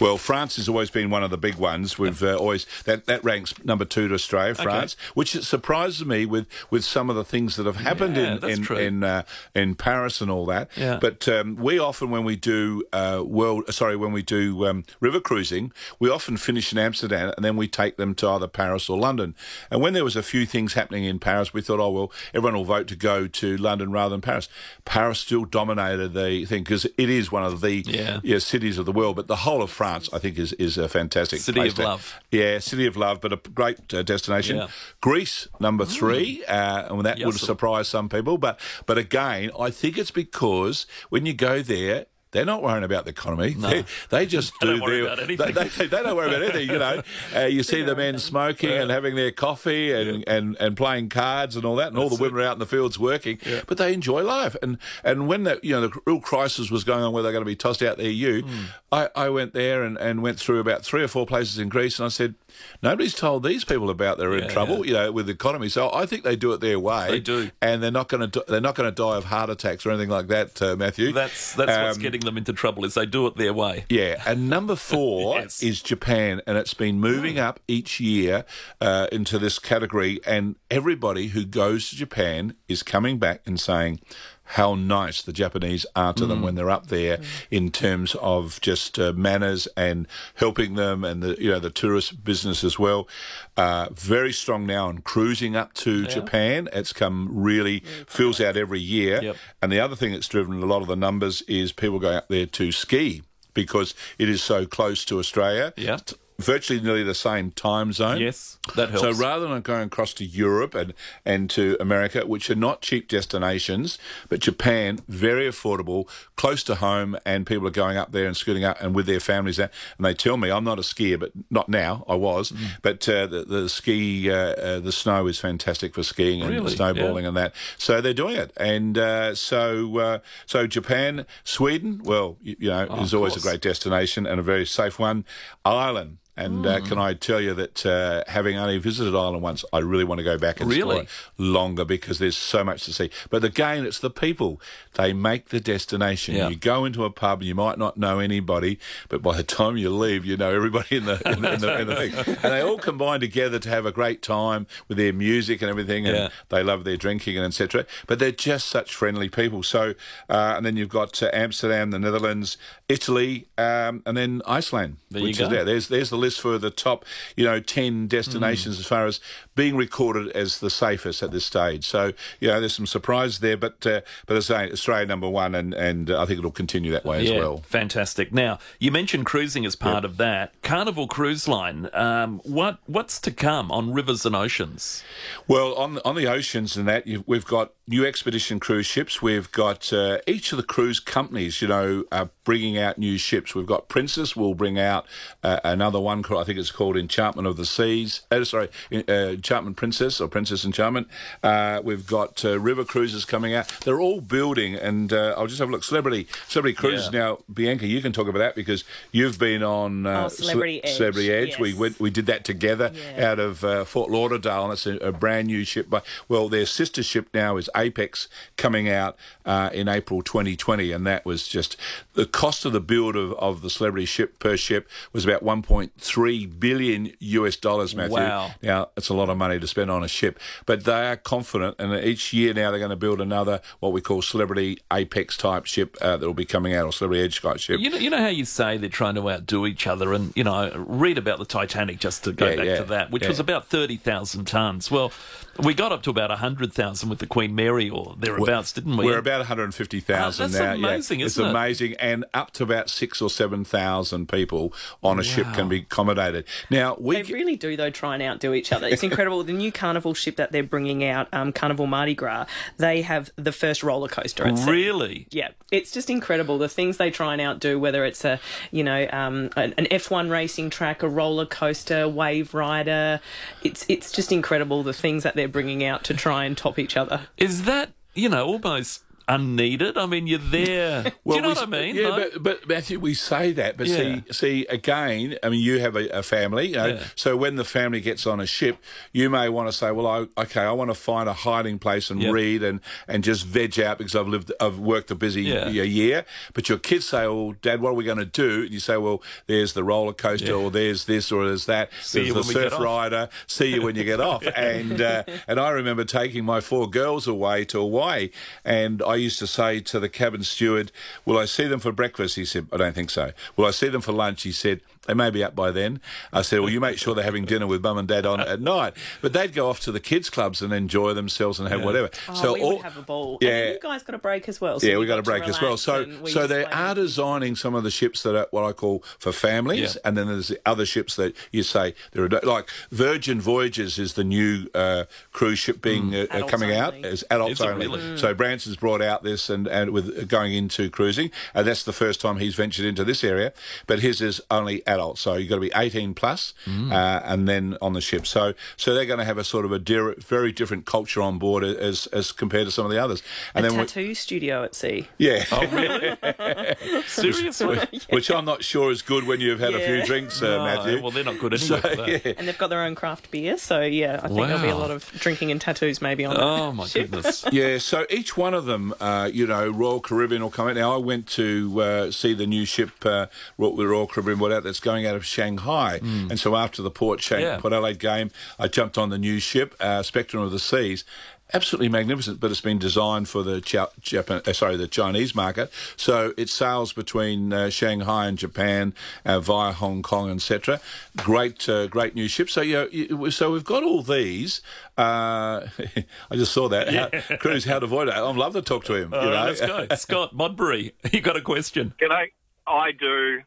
Well, 0.00 0.18
France 0.18 0.56
has 0.56 0.68
always 0.68 0.90
been 0.90 1.10
one 1.10 1.22
of 1.22 1.30
the 1.30 1.38
big 1.38 1.56
ones. 1.56 1.98
We've 1.98 2.22
uh, 2.22 2.36
always 2.36 2.66
that, 2.84 3.06
that 3.06 3.22
ranks 3.24 3.54
number 3.64 3.84
two 3.84 4.08
to 4.08 4.14
Australia, 4.14 4.54
France, 4.54 4.96
which 5.14 5.34
it 5.34 5.44
surprises 5.44 6.04
me 6.04 6.26
with, 6.26 6.46
with 6.70 6.84
some 6.84 7.10
of 7.10 7.16
the 7.16 7.24
things 7.24 7.56
that 7.56 7.66
have 7.66 7.76
happened 7.76 8.16
Yeah, 8.16 8.36
in 8.36 8.66
in 8.68 8.76
in, 8.78 9.04
uh, 9.04 9.22
in 9.54 9.74
Paris 9.74 10.20
and 10.20 10.30
all 10.30 10.46
that. 10.46 10.68
Yeah. 10.76 10.98
But 11.00 11.28
um, 11.28 11.56
we 11.56 11.78
often, 11.78 12.10
when 12.10 12.24
we 12.24 12.36
do 12.36 12.84
uh, 12.92 13.22
world, 13.24 13.72
sorry, 13.74 13.96
when 13.96 14.12
we 14.12 14.22
do 14.22 14.66
um, 14.66 14.84
river 15.00 15.20
cruising, 15.20 15.72
we 15.98 16.08
often 16.10 16.36
finish 16.36 16.72
in 16.72 16.78
Amsterdam 16.78 17.32
and 17.36 17.44
then 17.44 17.56
we 17.56 17.68
take 17.68 17.96
them 17.96 18.14
to 18.16 18.28
either 18.28 18.46
Paris 18.48 18.88
or 18.88 18.98
London. 18.98 19.34
And 19.70 19.80
when 19.80 19.92
there 19.92 20.04
was 20.04 20.16
a 20.16 20.22
few 20.22 20.46
things 20.46 20.74
happening 20.74 21.04
in 21.04 21.18
Paris, 21.18 21.52
we 21.52 21.60
thought, 21.62 21.80
oh 21.80 21.90
well, 21.90 22.12
everyone 22.32 22.54
will 22.54 22.64
vote 22.64 22.86
to 22.88 22.96
go 22.96 23.26
to 23.26 23.56
London 23.56 23.90
rather 23.90 24.10
than 24.10 24.20
Paris. 24.20 24.48
Paris 24.84 25.20
still 25.20 25.44
dominated 25.44 26.12
the 26.14 26.44
thing 26.44 26.62
because 26.62 26.84
it 26.84 27.10
is 27.10 27.32
one 27.32 27.42
of 27.44 27.60
the 27.60 27.82
Yeah. 27.86 28.20
yeah, 28.22 28.38
cities 28.38 28.78
of 28.78 28.86
the 28.86 28.92
world, 28.92 29.16
but 29.16 29.26
the 29.26 29.36
whole 29.36 29.62
of 29.64 29.70
France, 29.70 30.08
I 30.12 30.18
think, 30.18 30.38
is 30.38 30.52
is 30.54 30.78
a 30.78 30.88
fantastic 30.88 31.40
City 31.40 31.58
place 31.58 31.72
of 31.72 31.78
love. 31.78 32.20
Yeah, 32.30 32.58
city 32.60 32.86
of 32.86 32.96
love, 32.96 33.20
but 33.20 33.32
a 33.32 33.36
great 33.36 33.92
uh, 33.92 34.02
destination. 34.02 34.56
Yeah. 34.56 34.68
Greece, 35.00 35.48
number 35.60 35.84
three, 35.84 36.44
uh, 36.46 36.94
and 36.94 37.04
that 37.04 37.18
Yes, 37.18 37.26
would 37.26 37.40
surprise 37.40 37.88
some 37.88 38.08
people. 38.08 38.38
But 38.38 38.60
but 38.86 38.98
again, 38.98 39.50
I 39.58 39.70
think 39.70 39.98
it's 39.98 40.10
because 40.12 40.86
when 41.10 41.26
you 41.26 41.34
go 41.34 41.62
there. 41.62 42.06
They're 42.34 42.44
not 42.44 42.62
worrying 42.62 42.84
about 42.84 43.04
the 43.04 43.10
economy. 43.12 43.54
They, 43.54 43.84
they 44.10 44.26
just 44.26 44.52
They 44.60 44.66
do 44.66 44.72
don't 44.72 44.82
worry 44.82 44.96
their. 45.00 45.04
about 45.06 45.20
anything. 45.20 45.54
They, 45.54 45.64
they, 45.68 45.86
they 45.86 46.02
don't 46.02 46.14
worry 46.16 46.28
about 46.28 46.42
anything. 46.42 46.68
You 46.68 46.78
know, 46.78 47.02
uh, 47.34 47.40
you 47.46 47.62
see 47.62 47.80
the 47.82 47.96
men 47.96 48.18
smoking 48.18 48.70
and 48.70 48.90
having 48.90 49.14
their 49.14 49.30
coffee 49.32 49.92
and, 49.92 50.22
and, 50.28 50.56
and 50.60 50.76
playing 50.76 51.08
cards 51.08 51.56
and 51.56 51.64
all 51.64 51.76
that, 51.76 51.88
and 51.88 51.96
all 51.98 52.08
the 52.10 52.16
women 52.20 52.40
are 52.40 52.42
out 52.48 52.52
in 52.54 52.58
the 52.58 52.66
fields 52.66 52.98
working. 52.98 53.38
But 53.66 53.78
they 53.78 53.94
enjoy 53.94 54.22
life. 54.22 54.56
And 54.62 54.76
and 55.02 55.26
when 55.28 55.44
the 55.44 55.58
you 55.62 55.70
know 55.74 55.88
the 55.88 56.00
real 56.06 56.20
crisis 56.20 56.70
was 56.70 56.84
going 56.84 57.02
on, 57.02 57.12
where 57.14 57.22
they're 57.22 57.32
going 57.32 57.44
to 57.44 57.50
be 57.50 57.56
tossed 57.56 57.82
out 57.82 57.96
the 57.96 58.10
EU, 58.12 58.42
Hmm. 58.42 58.64
I, 58.92 59.08
I 59.16 59.28
went 59.28 59.54
there 59.54 59.82
and, 59.82 59.96
and 59.98 60.22
went 60.22 60.38
through 60.38 60.60
about 60.60 60.84
three 60.84 61.02
or 61.02 61.08
four 61.08 61.26
places 61.26 61.58
in 61.58 61.68
Greece, 61.68 61.98
and 61.98 62.06
I 62.06 62.08
said, 62.10 62.34
nobody's 62.82 63.14
told 63.14 63.42
these 63.42 63.64
people 63.64 63.90
about 63.90 64.18
they're 64.18 64.34
in 64.36 64.44
Yeah, 64.44 64.48
trouble, 64.50 64.86
you 64.86 64.92
know, 64.92 65.10
with 65.12 65.26
the 65.26 65.32
economy. 65.32 65.68
So 65.68 65.90
I 65.92 66.06
think 66.06 66.22
they 66.24 66.36
do 66.36 66.52
it 66.52 66.60
their 66.60 66.78
way. 66.78 67.08
They 67.10 67.20
do. 67.20 67.50
and 67.60 67.82
they're 67.82 67.90
not 67.90 68.08
going 68.08 68.30
to 68.30 68.44
they're 68.48 68.60
not 68.60 68.74
going 68.74 68.88
to 68.88 68.94
die 68.94 69.16
of 69.16 69.24
heart 69.24 69.50
attacks 69.50 69.84
or 69.86 69.90
anything 69.90 70.10
like 70.10 70.28
that, 70.28 70.60
uh, 70.62 70.76
Matthew. 70.76 71.12
That's 71.12 71.54
that's 71.54 71.70
what's 71.70 71.96
Um, 71.96 72.02
getting 72.02 72.23
them 72.24 72.36
into 72.36 72.52
trouble 72.52 72.84
is 72.84 72.94
they 72.94 73.06
do 73.06 73.26
it 73.26 73.36
their 73.36 73.52
way. 73.54 73.84
Yeah, 73.88 74.22
and 74.26 74.48
number 74.50 74.76
four 74.90 75.38
Yes. 75.38 75.62
is 75.62 75.82
Japan, 75.82 76.40
and 76.46 76.56
it's 76.58 76.74
been 76.74 76.98
moving 77.00 77.38
up 77.38 77.60
each 77.68 78.00
year 78.00 78.44
uh, 78.80 79.06
into 79.12 79.38
this 79.38 79.58
category. 79.58 80.20
And 80.26 80.56
everybody 80.70 81.28
who 81.28 81.44
goes 81.44 81.90
to 81.90 81.96
Japan 81.96 82.54
is 82.68 82.82
coming 82.82 83.18
back 83.18 83.40
and 83.46 83.58
saying 83.60 84.00
how 84.44 84.74
nice 84.74 85.22
the 85.22 85.32
Japanese 85.32 85.86
are 85.96 86.12
to 86.12 86.26
them 86.26 86.42
when 86.42 86.54
they're 86.54 86.70
up 86.70 86.88
there 86.88 87.18
in 87.50 87.70
terms 87.70 88.14
of 88.16 88.60
just 88.60 88.98
uh, 88.98 89.12
manners 89.12 89.66
and 89.76 90.06
helping 90.34 90.74
them, 90.74 91.04
and 91.04 91.22
the 91.22 91.40
you 91.40 91.50
know 91.50 91.58
the 91.58 91.70
tourist 91.70 92.24
business 92.24 92.62
as 92.62 92.78
well. 92.78 93.08
Uh, 93.56 93.88
very 93.92 94.32
strong 94.32 94.66
now 94.66 94.88
on 94.88 94.98
cruising 94.98 95.56
up 95.56 95.72
to 95.74 96.06
Japan. 96.06 96.68
It's 96.72 96.92
come 96.92 97.28
really 97.32 97.80
fills 98.06 98.40
out 98.40 98.56
every 98.56 98.80
year. 98.80 99.22
Yep. 99.22 99.36
And 99.62 99.72
the 99.72 99.80
other 99.80 99.96
thing 99.96 100.12
that's 100.12 100.28
driven 100.28 100.62
a 100.62 100.66
lot 100.66 100.82
of 100.82 100.88
the 100.88 100.96
numbers 100.96 101.42
is 101.42 101.72
people 101.72 101.98
going 101.98 102.16
up 102.16 102.28
there 102.28 102.46
to 102.46 102.72
ski 102.72 103.22
because 103.54 103.94
it 104.18 104.28
is 104.28 104.42
so 104.42 104.66
close 104.66 105.04
to 105.06 105.18
Australia. 105.18 105.72
Yeah. 105.76 105.98
Virtually 106.40 106.80
nearly 106.80 107.04
the 107.04 107.14
same 107.14 107.52
time 107.52 107.92
zone. 107.92 108.20
Yes, 108.20 108.58
that 108.74 108.90
helps. 108.90 109.02
So 109.02 109.12
rather 109.22 109.46
than 109.46 109.62
going 109.62 109.84
across 109.86 110.12
to 110.14 110.24
Europe 110.24 110.74
and, 110.74 110.92
and 111.24 111.48
to 111.50 111.76
America, 111.78 112.26
which 112.26 112.50
are 112.50 112.56
not 112.56 112.82
cheap 112.82 113.06
destinations, 113.06 113.98
but 114.28 114.40
Japan, 114.40 114.98
very 115.06 115.48
affordable, 115.48 116.08
close 116.34 116.64
to 116.64 116.74
home, 116.74 117.16
and 117.24 117.46
people 117.46 117.68
are 117.68 117.70
going 117.70 117.96
up 117.96 118.10
there 118.10 118.26
and 118.26 118.36
scooting 118.36 118.64
up 118.64 118.80
and 118.80 118.96
with 118.96 119.06
their 119.06 119.20
families. 119.20 119.58
There. 119.58 119.70
And 119.96 120.04
they 120.04 120.12
tell 120.12 120.36
me, 120.36 120.50
I'm 120.50 120.64
not 120.64 120.78
a 120.80 120.82
skier, 120.82 121.20
but 121.20 121.30
not 121.50 121.68
now, 121.68 122.04
I 122.08 122.16
was, 122.16 122.50
Mm. 122.50 122.58
but 122.82 123.08
uh, 123.08 123.26
the, 123.28 123.44
the 123.44 123.68
ski, 123.68 124.28
uh, 124.28 124.34
uh, 124.34 124.80
the 124.80 124.90
snow 124.92 125.28
is 125.28 125.38
fantastic 125.38 125.94
for 125.94 126.02
skiing 126.02 126.42
and 126.42 126.50
Really? 126.50 126.74
snowballing 126.74 127.22
Yeah. 127.24 127.28
and 127.28 127.36
that. 127.36 127.54
So 127.78 128.00
they're 128.00 128.12
doing 128.12 128.34
it. 128.36 128.52
And 128.56 128.98
uh, 128.98 129.36
so, 129.36 129.98
uh, 129.98 130.18
so 130.46 130.66
Japan, 130.66 131.26
Sweden, 131.44 132.00
well, 132.02 132.38
you, 132.42 132.56
you 132.58 132.70
know, 132.70 132.86
is 132.96 133.14
always 133.14 133.36
a 133.36 133.38
Oh, 133.38 133.42
great 133.42 133.60
destination 133.60 134.26
and 134.26 134.40
a 134.40 134.42
very 134.42 134.66
safe 134.66 134.98
one. 134.98 135.24
Ireland. 135.64 136.18
And 136.36 136.66
uh, 136.66 136.80
Hmm. 136.80 136.86
can 136.86 136.98
I 136.98 137.14
tell 137.14 137.40
you 137.40 137.54
that 137.54 137.86
uh, 137.86 138.24
having 138.26 138.56
only 138.56 138.78
visited 138.78 139.14
Ireland 139.14 139.42
once, 139.42 139.64
I 139.72 139.78
really 139.78 140.02
want 140.04 140.18
to 140.18 140.24
go 140.24 140.36
back 140.36 140.60
and 140.60 140.68
Really? 140.68 141.06
longer 141.38 141.84
because 141.84 142.18
there's 142.18 142.36
so 142.36 142.64
much 142.64 142.84
to 142.86 142.92
see. 142.92 143.10
But 143.30 143.44
again, 143.44 143.86
it's 143.86 144.00
the 144.00 144.10
people. 144.10 144.60
They 144.94 145.12
make 145.12 145.50
the 145.50 145.60
destination. 145.60 146.34
Yeah. 146.34 146.48
You 146.48 146.56
go 146.56 146.84
into 146.84 147.04
a 147.04 147.10
pub 147.10 147.42
you 147.42 147.54
might 147.54 147.78
not 147.78 147.96
know 147.96 148.18
anybody, 148.18 148.78
but 149.08 149.22
by 149.22 149.36
the 149.36 149.42
time 149.44 149.76
you 149.76 149.90
leave, 149.90 150.24
you 150.24 150.36
know 150.36 150.50
everybody 150.54 150.96
in 150.96 151.04
the 151.04 151.20
in 151.30 151.42
the, 151.42 151.52
in 151.54 151.60
the, 151.60 151.80
in 151.80 151.86
the 151.86 151.96
thing. 151.96 152.14
And 152.42 152.52
they 152.52 152.60
all 152.60 152.78
combine 152.78 153.20
together 153.20 153.58
to 153.60 153.68
have 153.68 153.86
a 153.86 153.92
great 153.92 154.20
time 154.22 154.66
with 154.88 154.98
their 154.98 155.12
music 155.12 155.62
and 155.62 155.70
everything. 155.70 156.06
And 156.06 156.16
Yeah. 156.16 156.28
they 156.48 156.62
love 156.64 156.82
their 156.84 156.96
drinking 156.96 157.36
and 157.36 157.46
etc. 157.46 157.86
But 158.06 158.18
they're 158.18 158.32
just 158.32 158.66
such 158.68 158.94
friendly 158.94 159.28
people. 159.28 159.62
So, 159.62 159.94
uh, 160.28 160.54
and 160.56 160.66
then 160.66 160.76
you've 160.76 160.88
got 160.88 161.22
uh, 161.22 161.30
Amsterdam, 161.32 161.90
the 161.92 161.98
Netherlands, 161.98 162.56
Italy, 162.88 163.46
um, 163.58 164.02
and 164.06 164.16
then 164.16 164.42
Iceland, 164.46 164.96
There 165.10 165.20
you 165.20 165.28
which 165.28 165.38
go. 165.38 165.44
is 165.44 165.50
there. 165.50 165.64
There's 165.64 165.88
there's 165.88 166.10
the 166.10 166.16
list 166.24 166.40
for 166.40 166.58
the 166.58 166.70
top, 166.70 167.04
you 167.36 167.44
know, 167.44 167.60
ten 167.60 168.06
destinations 168.08 168.76
hmm. 168.76 168.80
as 168.80 168.86
far 168.86 169.06
as 169.06 169.20
being 169.54 169.76
recorded 169.76 170.28
as 170.32 170.60
the 170.60 170.70
safest 170.70 171.22
at 171.22 171.30
this 171.30 171.44
stage. 171.44 171.86
So, 171.86 172.12
you 172.40 172.48
know, 172.48 172.60
there's 172.60 172.74
some 172.74 172.86
surprise 172.86 173.38
there, 173.38 173.56
but 173.56 173.86
uh, 173.86 174.00
but 174.26 174.36
as 174.36 174.50
I 174.50 174.66
say, 174.66 174.72
Australia 174.72 175.06
number 175.06 175.28
one, 175.28 175.54
and 175.54 175.74
and 175.74 176.10
uh, 176.10 176.22
I 176.22 176.26
think 176.26 176.38
it'll 176.38 176.50
continue 176.50 176.90
that 176.92 177.04
way 177.04 177.22
yeah, 177.22 177.34
as 177.34 177.40
well. 177.40 177.58
fantastic. 177.58 178.32
Now 178.32 178.58
you 178.78 178.90
mentioned 178.90 179.26
cruising 179.26 179.64
as 179.64 179.76
part 179.76 180.04
of 180.04 180.16
that. 180.18 180.52
Carnival 180.62 181.06
Cruise 181.06 181.48
Line. 181.48 181.88
Um, 181.92 182.40
what 182.44 182.78
what's 182.86 183.20
to 183.20 183.30
come 183.30 183.70
on 183.70 183.92
rivers 183.92 184.26
and 184.26 184.36
oceans? 184.36 185.02
Well, 185.46 185.74
on 185.74 185.98
on 186.04 186.14
the 186.14 186.26
oceans 186.26 186.76
and 186.76 186.88
that, 186.88 187.06
you've, 187.06 187.26
we've 187.26 187.46
got 187.46 187.72
new 187.86 188.04
expedition 188.04 188.60
cruise 188.60 188.86
ships. 188.86 189.20
We've 189.20 189.50
got 189.52 189.92
uh, 189.92 190.18
each 190.26 190.52
of 190.52 190.56
the 190.56 190.62
cruise 190.62 191.00
companies, 191.00 191.60
you 191.60 191.68
know, 191.68 192.04
are 192.10 192.30
bringing 192.44 192.78
out 192.78 192.98
new 192.98 193.18
ships. 193.18 193.54
We've 193.54 193.66
got 193.66 193.88
Princess 193.88 194.34
We'll 194.36 194.54
bring 194.54 194.78
out 194.78 195.06
uh, 195.42 195.60
another 195.64 196.00
one. 196.00 196.24
I 196.30 196.44
think 196.44 196.58
it's 196.58 196.70
called 196.70 196.96
Enchantment 196.96 197.46
of 197.46 197.56
the 197.56 197.66
Seas. 197.66 198.22
Uh, 198.30 198.44
sorry, 198.44 198.68
uh, 199.08 199.36
Enchantment 199.44 199.76
Princess 199.76 200.22
or 200.22 200.28
Princess 200.28 200.64
Enchantment. 200.64 201.06
Uh, 201.42 201.78
we've 201.84 202.06
got 202.06 202.42
uh, 202.46 202.58
River 202.58 202.82
Cruises 202.82 203.26
coming 203.26 203.52
out. 203.54 203.68
They're 203.84 204.00
all 204.00 204.22
building, 204.22 204.74
and 204.74 205.12
uh, 205.12 205.34
I'll 205.36 205.46
just 205.46 205.58
have 205.58 205.68
a 205.68 205.72
look. 205.72 205.84
Celebrity 205.84 206.26
Celebrity 206.48 206.74
Cruises. 206.74 207.10
Yeah. 207.12 207.18
Now, 207.20 207.38
Bianca, 207.52 207.86
you 207.86 208.00
can 208.00 208.14
talk 208.14 208.26
about 208.26 208.38
that 208.38 208.54
because 208.54 208.84
you've 209.12 209.38
been 209.38 209.62
on 209.62 210.06
uh, 210.06 210.24
Oh, 210.24 210.28
Celebrity 210.28 210.80
Cele- 210.84 210.90
Edge, 210.90 210.96
Celebrity 210.96 211.30
Edge. 211.32 211.58
We 211.58 211.74
went, 211.74 212.00
we 212.00 212.08
did 212.08 212.24
that 212.24 212.42
together 212.46 212.90
Yeah. 212.94 213.32
out 213.32 213.38
of 213.38 213.62
uh, 213.64 213.84
Fort 213.84 214.10
Lauderdale, 214.10 214.64
and 214.64 214.72
it's 214.72 214.86
a, 214.86 214.96
a 214.96 215.12
brand 215.12 215.48
new 215.48 215.62
ship. 215.64 215.88
But 215.90 216.06
well, 216.26 216.48
their 216.48 216.64
sister 216.64 217.02
ship 217.02 217.28
now 217.34 217.58
is 217.58 217.68
Apex, 217.76 218.28
coming 218.56 218.88
out 218.88 219.14
uh, 219.44 219.68
in 219.74 219.88
April 219.88 220.22
2020, 220.22 220.90
and 220.90 221.06
that 221.06 221.26
was 221.26 221.46
just 221.46 221.76
the 222.14 222.24
cost 222.24 222.64
of 222.64 222.72
the 222.72 222.80
build 222.80 223.14
of, 223.14 223.34
of 223.34 223.60
the 223.60 223.68
Celebrity 223.68 224.06
ship 224.06 224.38
per 224.38 224.56
ship 224.56 224.88
was 225.12 225.26
about 225.26 225.44
1.3 225.44 226.58
billion 226.60 227.12
US 227.18 227.56
dollars. 227.56 227.94
Matthew, 227.94 228.14
Wow. 228.16 228.52
now 228.62 228.88
it's 228.96 229.10
a 229.10 229.14
lot 229.14 229.28
of 229.28 229.33
money 229.34 229.58
to 229.58 229.66
spend 229.66 229.90
on 229.90 230.04
a 230.04 230.08
ship, 230.08 230.38
but 230.66 230.84
they 230.84 231.08
are 231.08 231.16
confident, 231.16 231.76
and 231.78 231.92
each 232.04 232.32
year 232.32 232.54
now 232.54 232.70
they're 232.70 232.78
going 232.78 232.90
to 232.90 232.96
build 232.96 233.20
another 233.20 233.60
what 233.80 233.92
we 233.92 234.00
call 234.00 234.22
Celebrity 234.22 234.78
Apex 234.92 235.36
type 235.36 235.66
ship 235.66 235.96
uh, 236.00 236.16
that 236.16 236.26
will 236.26 236.34
be 236.34 236.44
coming 236.44 236.74
out, 236.74 236.86
or 236.86 236.92
Celebrity 236.92 237.22
Edge 237.24 237.40
type 237.40 237.58
ship. 237.58 237.80
You 237.80 237.90
know, 237.90 237.98
you 237.98 238.10
know 238.10 238.18
how 238.18 238.28
you 238.28 238.44
say 238.44 238.76
they're 238.76 238.88
trying 238.88 239.14
to 239.16 239.30
outdo 239.30 239.66
each 239.66 239.86
other, 239.86 240.12
and 240.12 240.32
you 240.36 240.44
know, 240.44 240.72
read 240.74 241.18
about 241.18 241.38
the 241.38 241.44
Titanic 241.44 241.98
just 241.98 242.24
to 242.24 242.32
go 242.32 242.48
Yeah, 242.48 242.56
back 242.56 242.66
yeah, 242.66 242.76
to 242.78 242.84
that, 242.84 243.10
which 243.10 243.22
yeah. 243.22 243.28
was 243.28 243.40
about 243.40 243.66
thirty 243.66 243.96
thousand 243.96 244.46
tons. 244.46 244.90
Well, 244.90 245.12
we 245.62 245.74
got 245.74 245.92
up 245.92 246.02
to 246.04 246.10
about 246.10 246.30
hundred 246.30 246.72
thousand 246.72 247.08
with 247.08 247.18
the 247.20 247.26
Queen 247.26 247.54
Mary 247.54 247.88
or 247.90 248.14
thereabouts, 248.18 248.72
didn't 248.72 248.96
we? 248.96 249.04
We're 249.06 249.18
about 249.18 249.38
150,000 249.38 250.44
Oh, 250.44 250.48
that's 250.48 250.58
now. 250.60 250.74
amazing, 250.74 251.20
yeah. 251.20 251.26
isn't 251.26 251.44
it's 251.44 251.48
it? 251.48 251.50
amazing, 251.50 251.94
and 252.00 252.24
up 252.34 252.50
to 252.52 252.62
about 252.62 252.90
six 252.90 253.20
or 253.22 253.30
seven 253.30 253.64
thousand 253.64 254.28
people 254.28 254.72
on 255.02 255.18
a 255.18 255.22
ship 255.22 255.46
can 255.54 255.68
be 255.68 255.78
accommodated. 255.78 256.44
Now 256.70 256.96
we 256.98 257.22
They 257.22 257.32
really 257.32 257.56
do, 257.56 257.76
though, 257.76 257.90
try 257.90 258.14
and 258.14 258.22
outdo 258.22 258.54
each 258.54 258.72
other. 258.72 258.88
It's 258.88 259.02
incredible. 259.02 259.42
the 259.44 259.52
new 259.52 259.70
carnival 259.72 260.14
ship 260.14 260.36
that 260.36 260.52
they're 260.52 260.62
bringing 260.62 261.04
out, 261.04 261.28
um, 261.32 261.52
Carnival 261.52 261.86
Mardi 261.86 262.14
Gras, 262.14 262.46
they 262.78 263.02
have 263.02 263.30
the 263.36 263.52
first 263.52 263.82
roller 263.82 264.08
coaster 264.08 264.46
at 264.46 264.58
sea. 264.58 264.70
really. 264.70 265.26
Yeah, 265.30 265.48
it's 265.70 265.90
just 265.92 266.10
incredible 266.10 266.58
the 266.58 266.68
things 266.68 266.96
they 266.96 267.10
try 267.10 267.32
and 267.34 267.40
outdo. 267.42 267.78
Whether 267.78 268.04
it's 268.04 268.24
a, 268.24 268.40
you 268.70 268.82
know, 268.84 269.06
um, 269.12 269.50
an 269.56 269.74
an 269.78 269.86
F1 269.90 270.30
racing 270.30 270.70
track, 270.70 271.02
a 271.02 271.08
roller 271.08 271.46
coaster, 271.46 272.08
wave 272.08 272.54
rider, 272.54 273.20
it's 273.62 273.84
it's 273.88 274.10
just 274.12 274.32
incredible 274.32 274.82
the 274.82 274.92
things 274.92 275.22
that 275.22 275.34
they're 275.34 275.43
bringing 275.46 275.84
out 275.84 276.04
to 276.04 276.14
try 276.14 276.44
and 276.44 276.56
top 276.56 276.78
each 276.78 276.96
other. 276.96 277.28
Is 277.36 277.64
that 277.64 277.90
you 278.14 278.28
know 278.28 278.46
almost 278.46 279.03
unneeded? 279.28 279.96
I 279.96 280.06
mean, 280.06 280.26
you're 280.26 280.38
there. 280.38 281.02
Do 281.26 281.34
you 281.34 281.40
know 281.40 281.48
we- 281.48 281.54
what 281.54 281.62
I 281.62 281.66
mean? 281.66 281.94
Yeah, 281.96 282.08
Like- 282.08 282.32
but, 282.34 282.42
but 282.42 282.68
Matthew, 282.68 282.98
we 283.00 283.14
say 283.14 283.52
that, 283.52 283.76
but 283.76 283.86
Yeah. 283.86 283.96
see, 283.96 284.32
see 284.32 284.66
again. 284.68 285.36
I 285.42 285.48
mean, 285.48 285.60
you 285.60 285.78
have 285.80 285.96
a, 285.96 286.08
a 286.10 286.22
family, 286.22 286.68
you 286.68 286.74
know, 286.76 286.86
Yeah. 286.86 287.04
so 287.14 287.36
when 287.36 287.56
the 287.56 287.64
family 287.64 288.00
gets 288.00 288.26
on 288.26 288.40
a 288.40 288.46
ship, 288.46 288.78
you 289.12 289.30
may 289.30 289.48
want 289.48 289.68
to 289.68 289.72
say, 289.72 289.90
"Well, 289.90 290.06
I, 290.06 290.42
okay, 290.42 290.60
I 290.62 290.72
want 290.72 290.90
to 290.90 290.94
find 290.94 291.28
a 291.28 291.32
hiding 291.32 291.78
place 291.78 292.10
and 292.10 292.22
Yep. 292.22 292.32
read 292.32 292.62
and 292.62 292.80
and 293.08 293.24
just 293.24 293.44
veg 293.46 293.78
out 293.80 293.98
because 293.98 294.14
I've 294.14 294.28
lived, 294.28 294.52
I've 294.60 294.78
worked 294.78 295.10
a 295.10 295.14
busy 295.14 295.42
Yeah. 295.42 295.68
year." 295.68 296.24
But 296.52 296.68
your 296.68 296.78
kids 296.78 297.06
say, 297.08 297.26
"Well, 297.26 297.54
Dad, 297.62 297.80
what 297.80 297.90
are 297.90 297.94
we 297.94 298.04
going 298.04 298.18
to 298.18 298.24
do?" 298.24 298.62
And 298.62 298.70
you 298.70 298.80
say, 298.80 298.96
"Well, 298.96 299.22
there's 299.46 299.72
the 299.72 299.84
roller 299.84 300.12
coaster, 300.12 300.52
or 300.54 300.70
there's 300.70 301.04
this, 301.06 301.32
or 301.32 301.46
there's 301.46 301.66
that. 301.66 301.90
See 302.02 302.18
there's 302.20 302.28
you 302.28 302.34
the 302.34 302.40
when 302.40 302.48
we 302.48 302.54
get 302.54 302.62
surf 302.64 302.72
off." 302.74 302.80
rider. 302.84 303.28
See 303.46 303.74
you 303.74 303.82
when 303.82 303.96
you 303.96 304.04
get 304.04 304.20
off." 304.20 304.42
And 304.56 305.00
uh, 305.00 305.24
and 305.48 305.58
I 305.60 305.70
remember 305.70 306.04
taking 306.04 306.44
my 306.44 306.60
four 306.60 306.88
girls 306.88 307.26
away 307.26 307.64
to 307.66 307.78
Hawaii, 307.78 308.30
and 308.64 309.02
I 309.02 309.13
used 309.16 309.38
to 309.38 309.46
say 309.46 309.80
to 309.80 310.00
the 310.00 310.08
cabin 310.08 310.42
steward, 310.42 310.92
"Will 311.24 311.38
I 311.38 311.44
see 311.44 311.66
them 311.66 311.80
for 311.80 311.92
breakfast?" 311.92 312.36
He 312.36 312.44
said, 312.44 312.66
"I 312.72 312.76
don't 312.76 312.94
think 312.94 313.10
so." 313.10 313.32
"Will 313.56 313.66
I 313.66 313.70
see 313.70 313.88
them 313.88 314.00
for 314.00 314.12
lunch?" 314.12 314.42
He 314.42 314.52
said. 314.52 314.80
They 315.06 315.14
may 315.14 315.30
be 315.30 315.44
up 315.44 315.54
by 315.54 315.70
then. 315.70 316.00
I 316.32 316.42
said, 316.42 316.60
well, 316.60 316.70
you 316.70 316.80
make 316.80 316.98
sure 316.98 317.14
they're 317.14 317.24
having 317.24 317.44
dinner 317.44 317.66
with 317.66 317.82
mum 317.82 317.98
and 317.98 318.08
dad 318.08 318.24
on 318.24 318.40
at 318.40 318.60
night. 318.60 318.94
But 319.20 319.32
they'd 319.34 319.52
go 319.52 319.68
off 319.68 319.80
to 319.80 319.92
the 319.92 320.00
kids' 320.00 320.30
clubs 320.30 320.62
and 320.62 320.72
enjoy 320.72 321.12
themselves 321.12 321.60
and 321.60 321.68
have 321.68 321.84
whatever. 321.84 322.10
Oh, 322.28 322.54
we 322.54 322.60
would 322.62 322.82
have 322.82 322.96
a 322.96 323.02
ball. 323.02 323.38
Yeah. 323.40 323.50
And 323.50 323.74
you 323.74 323.80
guys 323.80 324.02
got 324.02 324.14
a 324.14 324.18
break 324.18 324.48
as 324.48 324.60
well. 324.60 324.80
So 324.80 324.86
Yeah, 324.86 324.96
we 324.98 325.06
got 325.06 325.18
a 325.18 325.22
break 325.22 325.44
as 325.44 325.60
well. 325.60 325.76
So, 325.76 326.24
so 326.26 326.46
they 326.46 326.64
are 326.64 326.94
designing 326.94 327.54
some 327.54 327.74
of 327.74 327.84
the 327.84 327.90
ships 327.90 328.22
that 328.22 328.34
are 328.36 328.46
what 328.50 328.64
I 328.64 328.72
call 328.72 329.04
for 329.18 329.32
families, 329.32 329.94
Yeah. 329.94 330.00
and 330.08 330.16
then 330.16 330.26
there's 330.28 330.48
the 330.48 330.60
other 330.64 330.86
ships 330.86 331.16
that 331.16 331.34
you 331.52 331.62
say 331.62 331.94
there 332.12 332.24
are 332.24 332.28
like 332.42 332.68
Virgin 332.90 333.40
Voyages 333.40 333.98
is 333.98 334.14
the 334.14 334.24
new 334.24 334.68
uh, 334.74 335.04
cruise 335.32 335.58
ship 335.58 335.82
being 335.82 336.14
uh, 336.14 336.20
uh, 336.20 336.26
Adults 336.36 336.50
coming 336.50 336.74
out 336.74 336.94
as 337.04 337.24
adults 337.30 337.60
only. 337.60 337.86
really? 337.86 338.16
So 338.16 338.32
Branson's 338.34 338.76
brought 338.76 339.02
out 339.02 339.22
this 339.22 339.50
and 339.50 339.66
and 339.66 339.90
with 339.90 340.28
going 340.28 340.54
into 340.54 340.88
cruising, 340.88 341.30
and 341.54 341.66
that's 341.66 341.82
the 341.84 341.92
first 341.92 342.20
time 342.20 342.38
he's 342.38 342.54
ventured 342.54 342.86
into 342.86 343.04
this 343.04 343.22
area. 343.22 343.52
But 343.86 344.00
his 344.00 344.20
is 344.20 344.40
only 344.50 344.80
adults. 344.86 344.93
So 345.16 345.34
you've 345.34 345.48
got 345.48 345.56
to 345.56 345.60
be 345.60 345.72
18 345.74 346.14
plus, 346.14 346.54
Mm. 346.66 346.92
uh, 346.92 347.20
and 347.24 347.48
then 347.48 347.76
on 347.82 347.92
the 347.92 348.00
ship. 348.00 348.26
So 348.26 348.54
so 348.76 348.94
they're 348.94 349.06
going 349.06 349.18
to 349.18 349.24
have 349.24 349.38
a 349.38 349.44
sort 349.44 349.64
of 349.64 349.72
a 349.72 349.78
di- 349.78 350.14
very 350.18 350.52
different 350.52 350.86
culture 350.86 351.22
on 351.22 351.38
board 351.38 351.62
as 351.64 352.06
as 352.08 352.32
compared 352.32 352.66
to 352.66 352.70
some 352.72 352.84
of 352.86 352.90
the 352.92 352.98
others. 353.02 353.22
And 353.54 353.64
a 353.64 353.68
then 353.70 353.78
we- 353.78 353.84
tattoo 353.86 354.14
studio 354.14 354.64
at 354.64 354.74
sea. 354.74 355.08
yeah. 355.18 355.44
Oh, 355.52 355.66
really? 355.68 356.16
Seriously? 357.06 357.78
Which 358.10 358.30
I'm 358.30 358.44
not 358.44 358.62
sure 358.64 358.90
is 358.90 359.02
good 359.02 359.26
when 359.26 359.40
you've 359.40 359.60
had 359.60 359.74
a 359.74 359.80
few 359.84 360.04
drinks, 360.04 360.42
uh, 360.42 360.56
No, 360.58 360.64
Matthew. 360.64 361.02
well, 361.02 361.10
they're 361.10 361.24
not 361.24 361.38
good 361.38 361.58
So, 361.60 361.76
anyway. 361.76 361.94
for 361.96 362.02
that. 362.02 362.24
yeah. 362.26 362.32
And 362.38 362.48
they've 362.48 362.58
got 362.58 362.68
their 362.70 362.82
own 362.82 362.94
craft 362.94 363.30
beer, 363.30 363.56
so 363.58 363.80
yeah, 363.82 364.20
I 364.22 364.28
think 364.28 364.46
there'll 364.46 364.62
be 364.62 364.68
a 364.68 364.76
lot 364.76 364.90
of 364.90 365.10
drinking 365.12 365.50
and 365.50 365.60
tattoos 365.60 366.00
maybe 366.02 366.24
on 366.24 366.36
Oh, 366.38 366.72
my 366.72 366.86
ship. 366.86 367.10
goodness. 367.10 367.44
Yeah, 367.54 367.78
so 367.78 368.04
each 368.10 368.36
one 368.36 368.52
of 368.54 368.64
them, 368.66 368.94
uh, 369.00 369.30
you 369.32 369.46
know, 369.46 369.68
Royal 369.68 370.00
Caribbean 370.00 370.42
will 370.42 370.50
come 370.50 370.68
out. 370.68 370.74
Now, 370.76 370.92
I 370.94 370.96
went 370.96 371.26
to 371.28 371.80
uh, 371.80 372.10
see 372.10 372.34
the 372.34 372.46
new 372.46 372.64
ship, 372.64 372.90
uh, 373.04 373.26
Royal- 373.58 373.76
the 373.76 373.86
Royal 373.86 374.06
Caribbean, 374.06 374.38
what 374.38 374.50
out 374.52 374.64
that's 374.64 374.80
going 374.84 375.04
out 375.06 375.16
of 375.16 375.24
Shanghai. 375.26 375.98
And 376.30 376.38
so 376.38 376.54
after 376.54 376.80
the 376.82 376.90
Port, 376.90 377.20
Shang- 377.20 377.40
Yeah. 377.42 377.58
Port 377.58 377.72
Adelaide 377.72 377.98
game, 377.98 378.30
I 378.58 378.68
jumped 378.68 378.96
on 378.96 379.08
the 379.10 379.18
new 379.18 379.40
ship, 379.40 379.74
uh, 379.80 380.02
Spectrum 380.04 380.42
of 380.44 380.52
the 380.52 380.60
Seas. 380.60 381.04
Absolutely 381.52 381.90
magnificent, 381.90 382.40
but 382.40 382.50
it's 382.50 382.62
been 382.62 382.78
designed 382.78 383.28
for 383.28 383.42
the 383.42 383.60
Cha- 383.60 383.90
Japan, 384.00 384.40
uh, 384.46 384.52
sorry, 384.54 384.76
the 384.76 384.88
Chinese 384.88 385.34
market. 385.34 385.70
So 385.94 386.32
it 386.38 386.48
sails 386.48 386.92
between 386.94 387.52
uh, 387.52 387.68
Shanghai 387.70 388.26
and 388.26 388.38
Japan 388.38 388.94
uh, 389.26 389.40
via 389.40 389.72
Hong 389.72 390.02
Kong, 390.02 390.30
etc. 390.30 390.80
Great, 391.16 391.68
uh, 391.68 391.86
great 391.86 392.14
new 392.14 392.28
ship. 392.28 392.48
So 392.48 392.60
yeah, 392.62 392.86
you- 392.90 393.30
so 393.30 393.52
we've 393.52 393.62
got 393.64 393.82
all 393.84 394.02
these. 394.02 394.62
Uh, 394.96 395.66
I 396.30 396.34
just 396.36 396.52
saw 396.52 396.68
that. 396.70 396.88
How, 396.92 397.36
Cruz, 397.42 397.64
how 397.66 397.78
to 397.78 397.84
avoid 397.84 398.08
it. 398.08 398.14
I'd 398.14 398.36
love 398.36 398.54
to 398.54 398.62
talk 398.62 398.84
to 398.86 398.94
him. 398.94 399.12
All 399.12 399.22
you 399.24 399.28
right, 399.30 399.40
know? 399.40 399.46
let's 399.46 399.60
go. 399.60 399.86
Scott 399.96 400.34
Modbury, 400.34 400.92
you 401.12 401.20
got 401.20 401.36
a 401.36 401.42
question? 401.42 401.94
G'day. 402.00 402.28
I 402.66 402.92
do. 402.92 403.40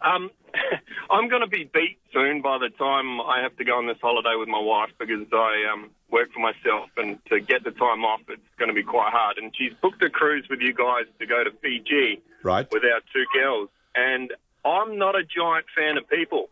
Um, 0.00 0.30
I'm 1.10 1.28
going 1.28 1.42
to 1.42 1.48
be 1.48 1.64
beat 1.64 1.98
soon 2.12 2.42
by 2.42 2.58
the 2.58 2.68
time 2.70 3.20
I 3.20 3.40
have 3.42 3.56
to 3.56 3.64
go 3.64 3.76
on 3.78 3.86
this 3.86 3.98
holiday 4.00 4.34
with 4.36 4.48
my 4.48 4.60
wife 4.60 4.90
because 4.98 5.26
I 5.32 5.64
um, 5.72 5.90
work 6.10 6.32
for 6.32 6.40
myself 6.40 6.90
and 6.96 7.18
to 7.26 7.40
get 7.40 7.64
the 7.64 7.70
time 7.70 8.04
off, 8.04 8.20
it's 8.28 8.42
going 8.58 8.68
to 8.68 8.74
be 8.74 8.82
quite 8.82 9.12
hard. 9.12 9.38
And 9.38 9.52
she's 9.56 9.72
booked 9.80 10.02
a 10.02 10.10
cruise 10.10 10.46
with 10.48 10.60
you 10.60 10.72
guys 10.72 11.04
to 11.18 11.26
go 11.26 11.42
to 11.44 11.50
Fiji 11.62 12.20
Right. 12.42 12.66
with 12.72 12.82
our 12.84 13.00
two 13.12 13.24
girls. 13.34 13.68
And 13.94 14.32
I'm 14.64 14.98
not 14.98 15.14
a 15.16 15.24
giant 15.24 15.66
fan 15.76 15.96
of 15.96 16.08
people. 16.08 16.48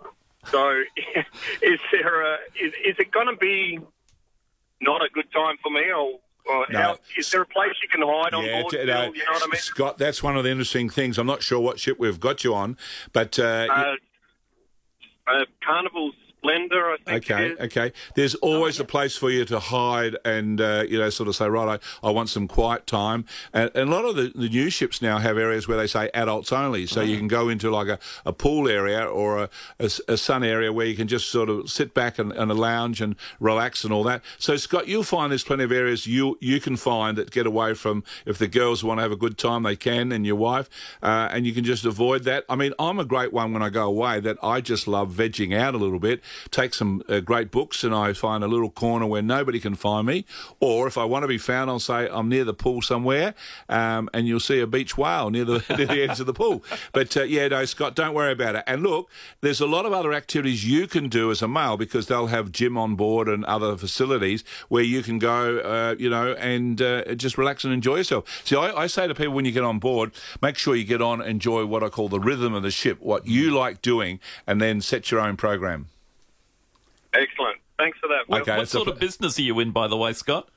So 0.47 0.83
is 1.63 1.81
there 1.93 2.23
a, 2.35 2.39
is, 2.61 2.73
is 2.85 2.97
it 2.99 3.11
going 3.13 3.29
to 3.29 3.37
be 3.37 3.79
not 4.81 5.03
a 5.03 5.09
good 5.13 5.31
time 5.33 5.57
for 5.63 5.71
me 5.71 5.91
or, 5.93 6.19
or 6.51 6.67
No. 6.71 6.79
how, 6.81 6.99
is 7.17 7.31
there 7.31 7.43
a 7.43 7.47
place 7.47 7.73
you 7.83 7.89
can 7.89 8.03
hide 8.03 8.35
on 8.35 8.45
Yeah, 8.45 8.63
board? 8.63 8.73
still, 8.75 8.87
no, 8.87 9.03
you 9.13 9.19
know 9.25 9.33
what 9.33 9.43
I 9.43 9.47
mean? 9.47 9.61
Scott, 9.61 9.99
that's 9.99 10.23
one 10.23 10.37
of 10.37 10.45
the 10.45 10.51
interesting 10.51 10.91
things. 10.91 11.19
I'm 11.19 11.27
not 11.27 11.43
sure 11.43 11.61
what 11.61 11.79
ship 11.79 11.99
we've 11.99 12.21
got 12.21 12.45
you 12.45 12.55
on, 12.55 12.77
but 13.13 13.39
uh, 13.39 13.67
Uh, 13.71 13.95
uh, 15.27 15.45
Carnival 15.65 16.13
Splendor, 16.41 16.93
I 16.93 16.97
think. 17.05 17.31
Okay, 17.31 17.55
okay. 17.65 17.93
There's 18.15 18.35
always 18.37 18.81
a 18.81 18.85
place 18.85 19.17
for 19.17 19.31
you 19.31 19.45
to 19.47 19.59
hide 19.59 20.17
and, 20.25 20.61
uh, 20.61 20.85
you 20.89 20.99
know, 20.99 21.11
sort 21.11 21.29
of 21.29 21.37
say, 21.37 21.49
right, 21.49 21.81
I, 22.03 22.07
I 22.09 22.11
want 22.11 22.29
some 22.29 22.49
quiet 22.49 22.87
time. 22.87 23.25
And, 23.53 23.71
and 23.75 23.91
a 23.91 23.93
lot 23.93 24.05
of 24.05 24.17
the, 24.17 24.33
the 24.35 24.49
new 24.49 24.71
ships 24.71 25.03
now 25.03 25.19
have 25.19 25.37
areas 25.37 25.69
where 25.69 25.77
they 25.77 25.87
say 25.87 26.11
adults 26.15 26.53
only. 26.53 26.87
So 26.87 27.01
you 27.01 27.17
can 27.17 27.29
go 27.29 27.49
into 27.49 27.71
like 27.71 27.89
a, 27.89 27.99
a 28.25 28.33
pool 28.33 28.69
area 28.69 29.05
or 29.05 29.39
a 29.39 29.51
a 30.09 30.17
sun 30.17 30.45
area 30.45 30.73
where 30.73 30.87
you 30.87 30.95
can 30.95 31.09
just 31.09 31.31
sort 31.31 31.49
of 31.49 31.71
sit 31.71 31.95
back 31.95 32.19
and, 32.19 32.33
and 32.33 32.51
a 32.51 32.55
lounge 32.55 33.01
and 33.01 33.17
relax 33.39 33.85
and 33.85 33.93
all 33.93 34.03
that. 34.05 34.23
So, 34.39 34.57
Scott, 34.57 34.89
you'll 34.89 35.03
find 35.03 35.31
there's 35.31 35.45
plenty 35.45 35.65
of 35.65 35.73
areas 35.73 36.07
you, 36.07 36.39
you 36.41 36.61
can 36.61 36.77
find 36.77 37.17
that 37.19 37.31
get 37.31 37.47
away 37.47 37.75
from, 37.75 38.05
if 38.27 38.39
the 38.39 38.49
girls 38.49 38.85
want 38.85 38.99
to 38.99 39.03
have 39.03 39.13
a 39.13 39.17
good 39.17 39.39
time, 39.39 39.63
they 39.63 39.77
can, 39.77 40.13
and 40.13 40.27
your 40.27 40.37
wife, 40.37 40.69
uh, 41.03 41.29
and 41.31 41.47
you 41.47 41.53
can 41.53 41.65
just 41.65 41.85
avoid 41.85 42.25
that. 42.25 42.45
I 42.49 42.57
mean, 42.57 42.73
I'm 42.79 42.99
a 42.99 43.05
great 43.05 43.33
one 43.33 43.53
when 43.53 43.63
I 43.63 43.71
go 43.71 43.87
away 43.87 44.21
that 44.21 44.39
I 44.43 44.61
just 44.61 44.87
love 44.87 45.13
vegging 45.13 45.57
out 45.57 45.75
a 45.75 45.79
little 45.79 45.99
bit 45.99 46.23
take 46.51 46.75
some 46.75 47.03
uh, 47.09 47.21
great 47.21 47.51
books 47.51 47.85
and 47.85 47.95
I 47.95 48.13
find 48.13 48.43
a 48.45 48.49
little 48.49 48.71
corner 48.71 49.07
where 49.07 49.23
nobody 49.23 49.61
can 49.61 49.75
find 49.75 50.07
me. 50.07 50.25
Or 50.61 50.87
if 50.87 50.99
I 50.99 51.05
want 51.05 51.23
to 51.25 51.29
be 51.29 51.39
found, 51.39 51.71
I'll 51.71 51.81
say 51.81 52.09
I'm 52.11 52.29
near 52.29 52.45
the 52.45 52.55
pool 52.55 52.83
somewhere 52.83 53.35
um, 53.69 54.09
and 54.13 54.27
you'll 54.27 54.41
see 54.41 54.61
a 54.61 54.67
beach 54.67 54.97
whale 54.97 55.31
near 55.31 55.45
the, 55.45 55.65
near 55.77 55.87
the 55.87 56.03
edge 56.03 56.21
of 56.21 56.27
the 56.27 56.35
pool. 56.35 56.63
But 56.93 57.17
uh, 57.17 57.23
yeah, 57.23 57.49
no, 57.49 57.65
Scott, 57.65 57.95
don't 57.95 58.15
worry 58.15 58.33
about 58.33 58.57
it. 58.57 58.65
And 58.67 58.83
look, 58.83 59.11
there's 59.41 59.61
a 59.61 59.67
lot 59.67 59.87
of 59.87 59.93
other 59.93 60.13
activities 60.13 60.65
you 60.65 60.87
can 60.87 61.09
do 61.09 61.31
as 61.31 61.43
a 61.43 61.49
male 61.49 61.77
because 61.77 62.07
they'll 62.07 62.29
have 62.29 62.53
gym 62.53 62.77
on 62.77 62.97
board 62.97 63.29
and 63.29 63.45
other 63.45 63.77
facilities 63.77 64.45
where 64.69 64.83
you 64.83 65.03
can 65.03 65.19
go, 65.19 65.59
uh, 65.59 65.95
you 65.99 66.11
know, 66.11 66.33
and 66.35 66.81
uh, 66.81 67.15
just 67.15 67.39
relax 67.39 67.65
and 67.65 67.73
enjoy 67.73 67.97
yourself. 67.97 68.43
See, 68.45 68.57
I, 68.57 68.83
I 68.83 68.87
say 68.87 69.07
to 69.07 69.15
people 69.15 69.35
when 69.35 69.45
you 69.45 69.53
get 69.53 69.65
on 69.65 69.79
board, 69.79 70.13
make 70.43 70.57
sure 70.57 70.75
you 70.75 70.85
get 70.85 71.03
on, 71.03 71.21
enjoy 71.23 71.67
what 71.67 71.83
I 71.83 71.89
call 71.89 72.09
the 72.09 72.21
rhythm 72.21 72.55
of 72.55 72.63
the 72.63 72.71
ship, 72.71 73.01
what 73.01 73.27
you 73.27 73.51
like 73.51 73.83
doing, 73.83 74.21
and 74.47 74.61
then 74.61 74.81
set 74.81 75.11
your 75.11 75.21
own 75.21 75.37
program. 75.37 75.89
Excellent. 77.15 77.59
Thanks 77.79 77.99
for 77.99 78.09
that. 78.09 78.29
Will. 78.29 78.39
Okay. 78.43 78.53
What 78.53 78.63
it's 78.63 78.75
a- 78.75 78.77
sort 78.79 78.89
of 78.89 78.99
business 78.99 79.39
are 79.39 79.43
you 79.43 79.59
in, 79.61 79.71
by 79.73 79.89
the 79.89 79.97
way, 79.97 80.13
Scott? 80.13 80.49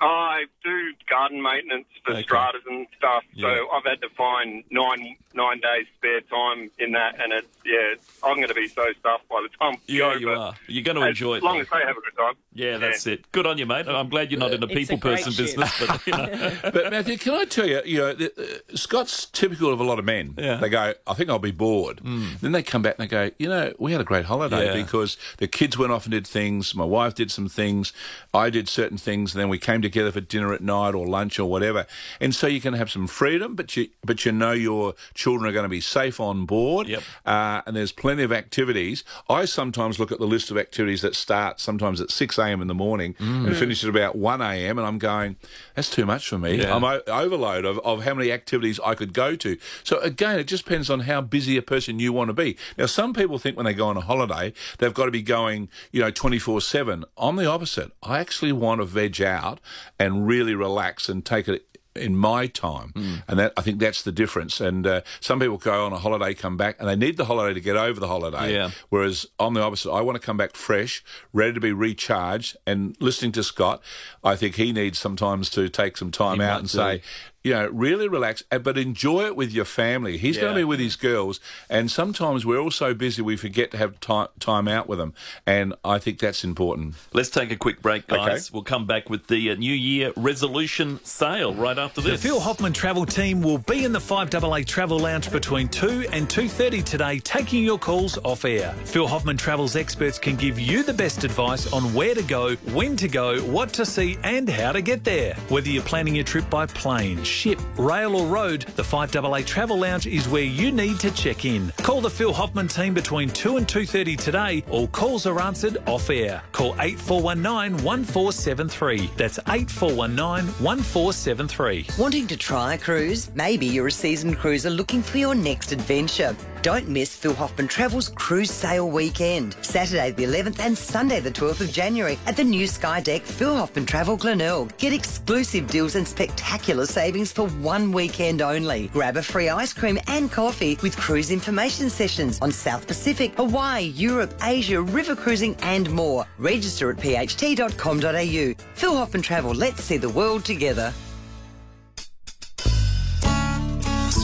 I 0.00 0.44
do 0.62 0.92
garden 1.10 1.42
maintenance 1.42 1.86
for 2.04 2.12
Okay. 2.12 2.22
stratas 2.22 2.62
and 2.68 2.86
stuff, 2.96 3.24
so 3.38 3.48
Yeah. 3.48 3.64
I've 3.72 3.84
had 3.84 4.00
to 4.02 4.08
find 4.10 4.62
nine 4.70 5.16
nine 5.34 5.60
days 5.60 5.86
spare 5.96 6.20
time 6.22 6.68
in 6.78 6.92
that, 6.92 7.20
and 7.20 7.32
it's 7.32 7.46
yeah, 7.64 7.94
I'm 8.24 8.36
going 8.36 8.48
to 8.48 8.54
be 8.54 8.66
so 8.68 8.84
stuffed 8.98 9.28
by 9.28 9.42
the 9.42 9.48
time 9.58 9.78
Yeah, 9.86 10.14
go. 10.14 10.18
you 10.18 10.26
but 10.26 10.36
are. 10.38 10.54
You're 10.66 10.82
going 10.84 10.96
to 10.96 11.02
as 11.02 11.08
enjoy 11.10 11.34
it. 11.34 11.36
As 11.38 11.42
long 11.44 11.54
though. 11.56 11.60
as 11.62 11.68
they 11.68 11.78
have 11.80 11.96
a 11.96 12.00
good 12.00 12.16
time. 12.16 12.34
Yeah, 12.54 12.78
that's 12.78 13.06
it. 13.06 13.30
Good 13.30 13.46
on 13.46 13.58
you, 13.58 13.66
mate. 13.66 13.86
I'm 13.88 14.08
glad 14.08 14.30
you're 14.32 14.40
not 14.40 14.52
in 14.52 14.62
a 14.62 14.66
It's 14.66 14.72
a 14.72 14.76
people 14.76 14.98
person 14.98 15.32
ship. 15.32 15.46
business, 15.46 15.72
but 15.86 16.06
you 16.06 16.12
know. 16.12 16.52
But 16.72 16.90
Matthew, 16.90 17.18
can 17.18 17.34
I 17.34 17.44
tell 17.44 17.66
you, 17.68 17.82
you 17.84 17.98
know, 17.98 18.14
the, 18.14 18.32
uh, 18.72 18.76
Scott's 18.76 19.26
typical 19.26 19.72
of 19.72 19.78
a 19.80 19.84
lot 19.84 19.98
of 20.00 20.04
men. 20.04 20.34
Yeah. 20.36 20.56
They 20.56 20.68
go, 20.68 20.94
I 21.06 21.14
think 21.14 21.30
I'll 21.30 21.38
be 21.38 21.50
bored. 21.52 22.00
Then 22.04 22.52
they 22.52 22.62
come 22.62 22.82
back 22.82 22.96
and 22.98 23.08
they 23.08 23.10
go, 23.10 23.30
you 23.38 23.48
know, 23.48 23.72
we 23.78 23.92
had 23.92 24.00
a 24.00 24.04
great 24.04 24.24
holiday 24.24 24.66
Yeah. 24.66 24.82
because 24.82 25.16
the 25.36 25.46
kids 25.46 25.76
went 25.78 25.92
off 25.92 26.04
and 26.04 26.12
did 26.12 26.26
things. 26.26 26.74
My 26.74 26.84
wife 26.84 27.14
did 27.14 27.30
some 27.30 27.48
things. 27.48 27.92
I 28.34 28.50
did 28.50 28.68
certain 28.68 28.98
things, 28.98 29.34
and 29.34 29.40
then 29.40 29.48
we 29.48 29.58
came 29.58 29.82
together 29.88 30.12
for 30.12 30.20
dinner 30.20 30.52
at 30.52 30.60
night 30.60 30.94
or 30.94 31.06
lunch 31.06 31.38
or 31.38 31.48
whatever. 31.50 31.86
And 32.20 32.34
so 32.34 32.46
you 32.46 32.60
can 32.60 32.74
have 32.74 32.90
some 32.90 33.06
freedom, 33.06 33.54
but 33.54 33.76
you 33.76 33.88
but 34.04 34.24
you 34.24 34.32
know 34.32 34.52
your 34.52 34.94
children 35.14 35.48
are 35.48 35.52
going 35.52 35.64
to 35.64 35.68
be 35.68 35.80
safe 35.80 36.20
on 36.20 36.46
board. 36.46 36.88
Yep. 36.88 37.02
Uh, 37.26 37.62
and 37.66 37.76
there's 37.76 37.92
plenty 37.92 38.22
of 38.22 38.32
activities. 38.32 39.04
I 39.28 39.44
sometimes 39.44 39.98
look 39.98 40.12
at 40.12 40.18
the 40.18 40.26
list 40.26 40.50
of 40.50 40.58
activities 40.58 41.02
that 41.02 41.14
start 41.14 41.60
sometimes 41.60 42.00
at 42.00 42.10
6 42.10 42.38
a.m. 42.38 42.60
in 42.60 42.68
the 42.68 42.74
morning 42.74 43.14
and 43.18 43.56
finish 43.56 43.82
at 43.84 43.90
about 43.90 44.16
1 44.16 44.40
a.m. 44.40 44.78
and 44.78 44.86
I'm 44.86 44.98
going, 44.98 45.36
that's 45.74 45.90
too 45.90 46.06
much 46.06 46.28
for 46.28 46.38
me. 46.38 46.56
Yeah. 46.56 46.74
I'm 46.74 46.84
o- 46.84 47.02
overload 47.06 47.64
of, 47.64 47.78
of 47.80 48.04
how 48.04 48.14
many 48.14 48.32
activities 48.32 48.80
I 48.84 48.94
could 48.94 49.12
go 49.12 49.36
to. 49.36 49.56
So 49.84 49.98
again, 50.00 50.38
it 50.38 50.44
just 50.44 50.64
depends 50.64 50.90
on 50.90 51.00
how 51.00 51.20
busy 51.20 51.56
a 51.56 51.62
person 51.62 51.98
you 51.98 52.12
want 52.12 52.28
to 52.28 52.34
be. 52.34 52.56
Now, 52.76 52.86
some 52.86 53.12
people 53.12 53.38
think 53.38 53.56
when 53.56 53.66
they 53.66 53.74
go 53.74 53.88
on 53.88 53.96
a 53.96 54.00
holiday, 54.00 54.52
they've 54.78 54.94
got 54.94 55.06
to 55.06 55.10
be 55.10 55.22
going, 55.22 55.68
you 55.92 56.00
know, 56.00 56.10
24 56.10 56.60
7. 56.60 57.04
I'm 57.16 57.36
the 57.36 57.46
opposite. 57.46 57.92
I 58.02 58.18
actually 58.20 58.52
want 58.52 58.80
to 58.80 58.84
veg 58.84 59.20
out 59.22 59.60
and 59.98 60.26
really 60.26 60.54
relax 60.54 61.08
and 61.08 61.24
take 61.24 61.48
it 61.48 61.64
in 61.96 62.16
my 62.16 62.46
time, 62.46 62.92
and 63.26 63.38
that 63.40 63.52
I 63.56 63.62
think 63.62 63.80
that's 63.80 64.02
the 64.02 64.12
difference. 64.12 64.60
And 64.60 64.86
uh, 64.86 65.00
some 65.18 65.40
people 65.40 65.56
go 65.56 65.84
on 65.84 65.92
a 65.92 65.98
holiday, 65.98 66.32
come 66.32 66.56
back, 66.56 66.76
and 66.78 66.88
they 66.88 66.94
need 66.94 67.16
the 67.16 67.24
holiday 67.24 67.52
to 67.54 67.60
get 67.60 67.76
over 67.76 67.98
the 67.98 68.06
holiday. 68.06 68.52
Yeah. 68.54 68.70
Whereas 68.88 69.26
I'm 69.40 69.54
the 69.54 69.62
opposite. 69.62 69.90
I 69.90 70.00
want 70.02 70.14
to 70.14 70.24
come 70.24 70.36
back 70.36 70.54
fresh, 70.54 71.02
ready 71.32 71.54
to 71.54 71.60
be 71.60 71.72
recharged. 71.72 72.56
And 72.66 72.96
listening 73.00 73.32
to 73.32 73.42
Scott, 73.42 73.82
I 74.22 74.36
think 74.36 74.54
he 74.54 74.72
needs 74.72 74.98
sometimes 74.98 75.50
to 75.50 75.68
take 75.68 75.96
some 75.96 76.12
time 76.12 76.38
He 76.38 76.44
out 76.44 76.60
and 76.60 76.68
do. 76.68 76.76
say, 76.76 77.02
you 77.42 77.52
know, 77.52 77.68
really 77.68 78.08
relax, 78.08 78.42
uh, 78.50 78.58
but 78.58 78.76
enjoy 78.76 79.26
it 79.26 79.36
with 79.36 79.52
your 79.52 79.64
family. 79.64 80.18
He's 80.18 80.36
going 80.38 80.54
to 80.54 80.60
be 80.60 80.64
with 80.64 80.80
his 80.80 80.96
girls, 80.96 81.40
and 81.70 81.90
sometimes 81.90 82.44
we're 82.44 82.58
all 82.58 82.70
so 82.70 82.94
busy 82.94 83.22
we 83.22 83.36
forget 83.36 83.70
to 83.70 83.78
have 83.78 84.00
time 84.00 84.28
time 84.40 84.68
out 84.68 84.88
with 84.88 84.98
them, 84.98 85.14
and 85.46 85.74
I 85.84 85.98
think 85.98 86.18
that's 86.18 86.44
important. 86.44 86.96
Let's 87.12 87.30
take 87.30 87.50
a 87.52 87.56
quick 87.56 87.80
break, 87.80 88.06
guys. 88.06 88.28
Okay. 88.28 88.50
We'll 88.52 88.64
come 88.64 88.86
back 88.86 89.08
with 89.08 89.28
the 89.28 89.50
uh, 89.50 89.54
New 89.54 89.72
Year 89.72 90.12
resolution 90.16 91.00
sale 91.04 91.54
right 91.54 91.78
after 91.78 92.00
this. 92.00 92.20
The. 92.20 92.28
Phil 92.28 92.40
Hoffman 92.40 92.72
travel 92.72 93.06
team 93.06 93.40
will 93.40 93.58
be 93.58 93.84
in 93.84 93.92
the 93.92 93.98
5AA 93.98 94.66
Travel 94.66 94.98
Lounge 94.98 95.30
between 95.30 95.68
2 95.68 96.08
and 96.12 96.28
2.30 96.28 96.84
today, 96.84 97.18
taking 97.20 97.64
your 97.64 97.78
calls 97.78 98.18
off 98.24 98.44
air. 98.44 98.72
Phil 98.84 99.06
Hoffman 99.06 99.36
Travel's 99.36 99.76
experts 99.76 100.18
can 100.18 100.36
give 100.36 100.58
you 100.58 100.82
the 100.82 100.94
best 100.94 101.24
advice 101.24 101.72
on 101.72 101.94
where 101.94 102.14
to 102.14 102.22
go, 102.22 102.56
when 102.72 102.96
to 102.96 103.08
go, 103.08 103.40
what 103.42 103.72
to 103.74 103.86
see 103.86 104.18
and 104.24 104.48
how 104.48 104.72
to 104.72 104.82
get 104.82 105.04
there. 105.04 105.34
Whether 105.48 105.70
you're 105.70 105.82
planning 105.82 106.14
your 106.14 106.24
trip 106.24 106.48
by 106.50 106.66
plane, 106.66 107.22
ship, 107.38 107.60
rail 107.76 108.16
or 108.16 108.26
road, 108.26 108.62
the 108.74 108.82
5AA 108.82 109.46
Travel 109.46 109.78
Lounge 109.78 110.08
is 110.08 110.28
where 110.28 110.42
you 110.42 110.72
need 110.72 110.98
to 110.98 111.10
check 111.12 111.44
in. 111.44 111.72
Call 111.78 112.00
the 112.00 112.10
Phil 112.10 112.32
Hoffman 112.32 112.66
team 112.66 112.92
between 112.92 113.30
2 113.30 113.58
and 113.58 113.66
2.30 113.66 114.18
today. 114.18 114.64
All 114.70 114.88
calls 114.88 115.24
are 115.24 115.40
answered 115.40 115.76
off 115.86 116.10
air. 116.10 116.42
Call 116.50 116.74
8419 116.80 117.84
1473. 117.84 119.10
That's 119.16 119.38
8419 119.46 120.52
1473. 120.64 121.86
Wanting 121.96 122.26
to 122.26 122.36
try 122.36 122.74
a 122.74 122.78
cruise? 122.78 123.30
Maybe 123.36 123.66
you're 123.66 123.86
a 123.86 123.92
seasoned 123.92 124.38
cruiser 124.38 124.70
looking 124.70 125.00
for 125.00 125.18
your 125.18 125.36
next 125.36 125.70
adventure. 125.70 126.36
Don't 126.62 126.88
miss 126.88 127.14
Phil 127.14 127.34
Hoffman 127.34 127.68
Travels 127.68 128.08
Cruise 128.08 128.50
Sale 128.50 128.90
Weekend, 128.90 129.56
Saturday 129.62 130.10
the 130.10 130.24
11th 130.24 130.58
and 130.58 130.76
Sunday 130.76 131.20
the 131.20 131.30
12th 131.30 131.60
of 131.60 131.70
January 131.70 132.18
at 132.26 132.36
the 132.36 132.42
new 132.42 132.66
Sky 132.66 133.00
Deck 133.00 133.22
Phil 133.22 133.54
Hoffman 133.54 133.86
Travel 133.86 134.16
Glenelg. 134.16 134.76
Get 134.76 134.92
exclusive 134.92 135.68
deals 135.68 135.94
and 135.94 136.06
spectacular 136.06 136.86
savings 136.86 137.30
for 137.30 137.48
one 137.48 137.92
weekend 137.92 138.42
only. 138.42 138.88
Grab 138.88 139.16
a 139.16 139.22
free 139.22 139.48
ice 139.48 139.72
cream 139.72 140.00
and 140.08 140.32
coffee 140.32 140.76
with 140.82 140.96
cruise 140.96 141.30
information 141.30 141.88
sessions 141.88 142.40
on 142.42 142.50
South 142.50 142.88
Pacific, 142.88 143.34
Hawaii, 143.36 143.84
Europe, 143.84 144.34
Asia, 144.42 144.82
river 144.82 145.14
cruising 145.14 145.54
and 145.62 145.88
more. 145.92 146.26
Register 146.38 146.90
at 146.90 146.96
pht.com.au. 146.96 148.64
Phil 148.74 148.96
Hoffman 148.96 149.22
Travel, 149.22 149.54
let's 149.54 149.84
see 149.84 149.96
the 149.96 150.08
world 150.08 150.44
together. 150.44 150.92